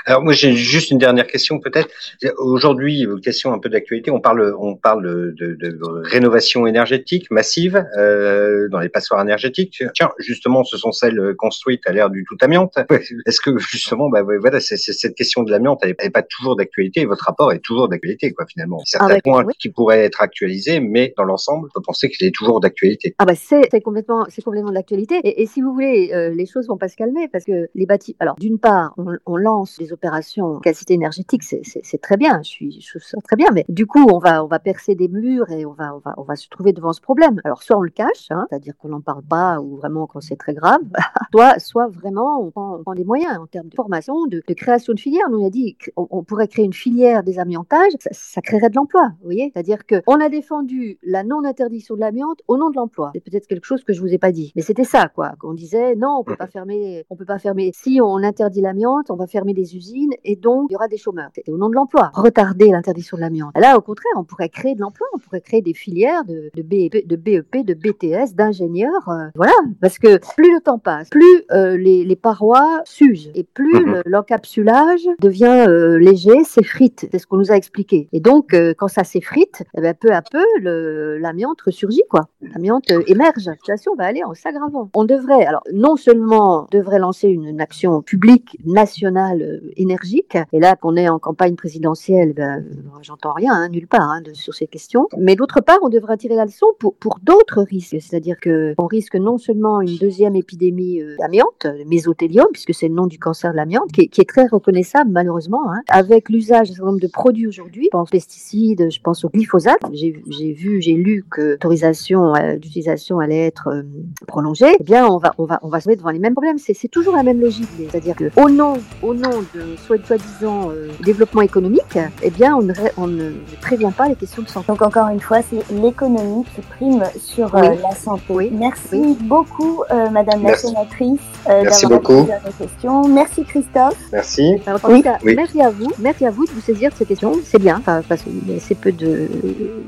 Alors 0.05 0.21
moi 0.21 0.33
j'ai 0.33 0.53
juste 0.53 0.91
une 0.91 0.97
dernière 0.97 1.27
question 1.27 1.59
peut-être. 1.59 1.89
Aujourd'hui, 2.37 3.07
question 3.23 3.53
un 3.53 3.59
peu 3.59 3.69
d'actualité. 3.69 4.11
On 4.11 4.19
parle, 4.19 4.55
on 4.59 4.75
parle 4.75 5.03
de, 5.03 5.57
de 5.59 5.79
rénovation 6.03 6.67
énergétique 6.67 7.29
massive 7.31 7.85
euh, 7.97 8.67
dans 8.69 8.79
les 8.79 8.89
passoires 8.89 9.21
énergétiques. 9.21 9.83
Tiens, 9.93 10.11
justement, 10.19 10.63
ce 10.63 10.77
sont 10.77 10.91
celles 10.91 11.35
construites 11.37 11.81
à 11.87 11.91
l'ère 11.91 12.09
du 12.09 12.23
tout 12.27 12.37
amiante. 12.41 12.77
Est-ce 13.25 13.41
que 13.41 13.57
justement, 13.57 14.09
bah 14.09 14.23
voilà, 14.23 14.59
c'est, 14.59 14.77
cette 14.77 15.15
question 15.15 15.43
de 15.43 15.51
l'amiante, 15.51 15.79
elle 15.83 15.95
n'est 16.01 16.09
pas 16.09 16.23
toujours 16.23 16.55
d'actualité. 16.55 17.05
Votre 17.05 17.25
rapport 17.25 17.51
est 17.51 17.59
toujours 17.59 17.87
d'actualité, 17.87 18.31
quoi, 18.31 18.45
finalement. 18.45 18.81
Certains 18.85 19.17
ah, 19.17 19.21
points 19.23 19.45
qui 19.59 19.69
pourraient 19.69 20.03
être 20.03 20.21
actualisés, 20.21 20.79
mais 20.79 21.13
dans 21.17 21.23
l'ensemble, 21.23 21.69
vous 21.73 21.81
pensez 21.81 22.09
qu'il 22.09 22.27
est 22.27 22.35
toujours 22.35 22.59
d'actualité. 22.59 23.15
Ah 23.19 23.25
bah 23.25 23.35
c'est, 23.35 23.67
c'est 23.71 23.81
complètement, 23.81 24.25
c'est 24.29 24.43
complètement 24.43 24.71
d'actualité. 24.71 25.19
Et, 25.23 25.41
et, 25.41 25.45
si 25.45 25.61
vous 25.61 25.73
voulez, 25.73 26.11
euh, 26.13 26.29
les 26.29 26.45
choses 26.45 26.67
vont 26.67 26.77
pas 26.77 26.89
se 26.89 26.95
calmer 26.95 27.27
parce 27.27 27.45
que 27.45 27.69
les 27.73 27.85
bâtiments. 27.85 28.17
Alors 28.19 28.35
d'une 28.35 28.59
part, 28.59 28.93
on, 28.97 29.17
on 29.25 29.37
lance 29.37 29.74
des 29.77 29.93
opérations 29.93 30.59
qualité 30.59 30.93
énergétique, 30.93 31.43
c'est 31.43 32.01
très 32.01 32.17
bien, 32.17 32.41
je 32.43 32.49
suis, 32.49 32.81
je 32.81 32.99
trouve 32.99 33.23
très 33.23 33.35
bien, 33.35 33.47
mais 33.53 33.65
du 33.69 33.85
coup, 33.85 34.05
on 34.11 34.19
va, 34.19 34.43
on 34.43 34.47
va 34.47 34.59
percer 34.59 34.95
des 34.95 35.07
murs 35.07 35.49
et 35.51 35.65
on 35.65 35.73
va, 35.73 35.95
on 35.95 35.99
va, 35.99 36.13
on 36.17 36.23
va 36.23 36.35
se 36.35 36.47
trouver 36.49 36.73
devant 36.73 36.93
ce 36.93 37.01
problème. 37.01 37.41
Alors, 37.43 37.63
soit 37.63 37.77
on 37.77 37.81
le 37.81 37.89
cache, 37.89 38.27
hein, 38.31 38.45
c'est-à-dire 38.49 38.73
qu'on 38.77 38.89
n'en 38.89 39.01
parle 39.01 39.23
pas 39.23 39.59
ou 39.61 39.77
vraiment 39.77 40.07
quand 40.07 40.21
c'est 40.21 40.35
très 40.35 40.53
grave, 40.53 40.81
soit, 41.31 41.59
soit 41.59 41.87
vraiment 41.87 42.41
on 42.41 42.51
prend, 42.51 42.77
on 42.77 42.83
prend, 42.83 42.95
des 42.95 43.03
moyens 43.03 43.37
en 43.37 43.47
termes 43.47 43.67
de 43.67 43.75
formation, 43.75 44.25
de, 44.27 44.41
de 44.47 44.53
création 44.53 44.93
de 44.93 44.99
filières. 44.99 45.29
Nous, 45.29 45.39
on 45.39 45.47
a 45.47 45.49
dit 45.49 45.77
qu'on 45.77 46.07
on 46.09 46.23
pourrait 46.23 46.47
créer 46.47 46.65
une 46.65 46.73
filière 46.73 47.23
des 47.23 47.39
amiantages, 47.39 47.91
ça, 47.99 48.09
ça 48.11 48.41
créerait 48.41 48.69
de 48.69 48.75
l'emploi, 48.75 49.09
vous 49.19 49.25
voyez 49.25 49.51
C'est-à-dire 49.53 49.79
qu'on 49.85 50.19
a 50.19 50.29
défendu 50.29 50.97
la 51.03 51.23
non-interdiction 51.23 51.95
de 51.95 51.99
l'amiante 51.99 52.41
au 52.47 52.57
nom 52.57 52.69
de 52.69 52.75
l'emploi. 52.75 53.11
C'est 53.13 53.23
peut-être 53.23 53.47
quelque 53.47 53.65
chose 53.65 53.83
que 53.83 53.93
je 53.93 54.01
vous 54.01 54.13
ai 54.13 54.17
pas 54.17 54.31
dit, 54.31 54.51
mais 54.55 54.61
c'était 54.61 54.83
ça, 54.83 55.09
quoi. 55.09 55.33
Qu'on 55.39 55.53
disait, 55.53 55.95
non, 55.95 56.17
on 56.19 56.23
peut 56.23 56.35
pas 56.35 56.47
fermer, 56.47 57.05
on 57.09 57.15
peut 57.15 57.25
pas 57.25 57.39
fermer. 57.39 57.71
Si 57.73 57.99
on 58.01 58.17
interdit 58.17 58.61
l'amiante, 58.61 59.11
on 59.11 59.15
va 59.15 59.27
fermer 59.27 59.53
des 59.53 59.64
usines 59.73 60.13
et 60.23 60.35
donc 60.35 60.67
il 60.69 60.73
y 60.73 60.75
aura 60.75 60.87
des 60.87 60.97
chômeurs. 60.97 61.29
C'était 61.33 61.51
au 61.51 61.57
nom 61.57 61.69
de 61.69 61.75
l'emploi. 61.75 62.11
Retarder 62.13 62.69
l'interdiction 62.69 63.17
de 63.17 63.21
l'amiante. 63.21 63.51
Là, 63.57 63.77
au 63.77 63.81
contraire, 63.81 64.11
on 64.17 64.23
pourrait 64.23 64.49
créer 64.49 64.75
de 64.75 64.81
l'emploi, 64.81 65.07
on 65.13 65.19
pourrait 65.19 65.41
créer 65.41 65.61
des 65.61 65.73
filières 65.73 66.23
de, 66.25 66.51
de, 66.55 66.61
BEP, 66.61 67.07
de 67.07 67.15
BEP, 67.15 67.65
de 67.65 67.73
BTS, 67.73 68.35
d'ingénieurs. 68.35 69.09
Euh, 69.09 69.27
voilà, 69.35 69.53
parce 69.81 69.99
que 69.99 70.19
plus 70.35 70.53
le 70.53 70.61
temps 70.61 70.79
passe, 70.79 71.09
plus 71.09 71.43
euh, 71.51 71.77
les, 71.77 72.03
les, 72.03 72.15
parois 72.15 72.81
s'usent 72.85 73.31
et 73.35 73.43
plus 73.43 73.85
mhm. 73.85 74.01
l'encapsulage 74.05 75.07
devient 75.19 75.65
euh, 75.67 75.97
léger, 75.97 76.43
s'effrite. 76.43 77.07
C'est 77.11 77.19
ce 77.19 77.27
qu'on 77.27 77.37
nous 77.37 77.51
a 77.51 77.55
expliqué. 77.55 78.07
Et 78.11 78.19
donc, 78.19 78.55
quand 78.77 78.87
ça 78.87 79.03
s'effrite, 79.03 79.63
eh 79.77 79.81
ben, 79.81 79.93
peu 79.93 80.11
à 80.11 80.21
peu, 80.21 80.43
l'amiante 80.61 81.61
ressurgit, 81.61 82.03
quoi. 82.09 82.27
L'amiante 82.41 82.91
émerge. 83.07 83.45
La 83.45 83.55
situation 83.55 83.95
va 83.95 84.05
aller 84.05 84.23
en 84.23 84.33
s'aggravant. 84.33 84.89
On 84.95 85.03
devrait, 85.03 85.45
alors, 85.45 85.63
non 85.73 85.95
seulement 85.95 86.67
devrait 86.71 86.99
lancer 86.99 87.27
une, 87.27 87.45
une 87.45 87.61
action 87.61 88.01
publique 88.01 88.57
nationale 88.65 89.54
énergique. 89.77 90.37
Et 90.53 90.59
là, 90.59 90.75
qu'on 90.75 90.95
est 90.95 91.09
en 91.09 91.19
campagne 91.19 91.55
présidentielle, 91.55 92.33
ben, 92.33 92.65
j'entends 93.01 93.33
rien, 93.33 93.53
hein, 93.53 93.69
nulle 93.69 93.87
part, 93.87 94.09
hein, 94.09 94.21
sur 94.33 94.53
ces 94.53 94.67
questions. 94.67 95.07
Mais 95.17 95.35
d'autre 95.35 95.61
part, 95.61 95.79
on 95.81 95.89
devra 95.89 96.17
tirer 96.17 96.35
la 96.35 96.45
leçon 96.45 96.67
pour, 96.79 96.95
pour 96.95 97.19
d'autres 97.21 97.61
risques. 97.61 97.97
C'est-à-dire 97.99 98.37
qu'on 98.41 98.87
risque 98.87 99.15
non 99.15 99.37
seulement 99.37 99.81
une 99.81 99.97
deuxième 99.97 100.35
épidémie 100.35 101.01
euh, 101.01 101.15
d'amiante, 101.19 101.67
mésothélium, 101.85 102.47
puisque 102.53 102.73
c'est 102.73 102.87
le 102.87 102.95
nom 102.95 103.07
du 103.07 103.19
cancer 103.19 103.51
de 103.51 103.57
l'amiante, 103.57 103.91
qui, 103.91 104.01
est 104.01 104.29
très 104.29 104.47
reconnaissable 104.47 105.11
malheureusement, 105.11 105.69
hein, 105.71 105.81
avec 105.89 106.29
l'usage 106.29 106.69
d'un 106.69 106.75
certain 106.75 106.91
nombre 106.91 107.01
de 107.01 107.07
produits 107.07 107.47
aujourd'hui. 107.47 107.85
Je 107.85 107.89
pense 107.89 108.09
aux 108.09 108.11
pesticides, 108.11 108.91
je 108.91 108.99
pense 109.01 109.23
au 109.25 109.29
glyphosate. 109.29 109.79
J'ai 109.93 110.11
vu, 110.53 110.81
j'ai 110.81 110.93
lu 110.93 111.25
que 111.29 111.41
l'autorisation 111.41 112.35
euh, 112.35 112.55
d'utilisation 112.57 113.19
allait 113.19 113.45
être 113.47 113.69
euh, 113.69 113.83
prolongée. 114.27 114.75
Eh 114.79 114.83
bien, 114.83 115.07
on 115.07 115.17
va, 115.17 115.33
on 115.37 115.45
va, 115.45 115.59
on 115.61 115.69
va 115.69 115.79
se 115.79 115.89
mettre 115.89 116.01
devant 116.01 116.11
les 116.11 116.19
mêmes 116.19 116.33
problèmes. 116.33 116.57
C'est 116.57 116.87
toujours 116.87 117.15
la 117.15 117.23
même 117.23 117.39
logique. 117.39 117.67
C'est-à-dire 117.77 118.15
que 118.15 118.29
au 118.39 118.49
nom, 118.49 118.75
au 119.01 119.13
nom 119.13 119.34
de 119.53 119.75
soi-disant 119.77 120.69
euh, 120.69 120.89
développement 121.03 121.41
économique, 121.41 121.97
eh 122.21 122.29
bien, 122.29 122.55
on 122.55 122.61
ne, 122.61 122.73
on 122.97 123.07
ne, 123.07 123.31
prévient 123.61 123.91
pas 123.95 124.07
les 124.07 124.15
questions 124.15 124.41
de 124.41 124.47
santé. 124.47 124.67
Donc, 124.67 124.81
encore 124.81 125.07
une 125.09 125.19
fois, 125.19 125.39
c'est 125.41 125.63
l'économie 125.73 126.43
qui 126.55 126.61
prime 126.61 127.03
sur 127.19 127.55
euh, 127.55 127.75
la 127.81 127.95
santé. 127.95 128.23
Oui. 128.29 128.49
Merci 128.51 129.17
beaucoup, 129.21 129.83
euh, 129.91 130.09
Madame 130.09 130.41
merci. 130.41 130.67
la 130.67 130.71
sénatrice, 130.71 131.19
d'avoir 131.45 132.01
répondu 132.01 132.31
à 132.31 132.39
nos 132.45 132.51
questions. 132.51 133.07
Merci, 133.07 133.43
Christophe. 133.43 133.97
Merci. 134.11 134.61
Alors, 134.65 134.81
oui. 134.89 135.01
Cas, 135.03 135.17
oui. 135.23 135.35
Merci 135.35 135.61
à 135.61 135.69
vous. 135.69 135.91
Merci 135.99 136.25
à 136.25 136.31
vous 136.31 136.45
de 136.45 136.51
vous 136.51 136.61
saisir 136.61 136.91
de 136.91 136.95
ces 136.95 137.05
questions. 137.05 137.33
C'est 137.43 137.59
bien, 137.59 137.81
parce 137.85 138.23
qu'il 138.23 138.49
y 138.49 138.53
a 138.53 138.57
assez 138.57 138.75
peu 138.75 138.91
de, 138.91 139.27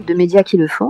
de 0.05 0.13
médias 0.13 0.43
qui 0.43 0.57
le 0.57 0.67
font. 0.67 0.85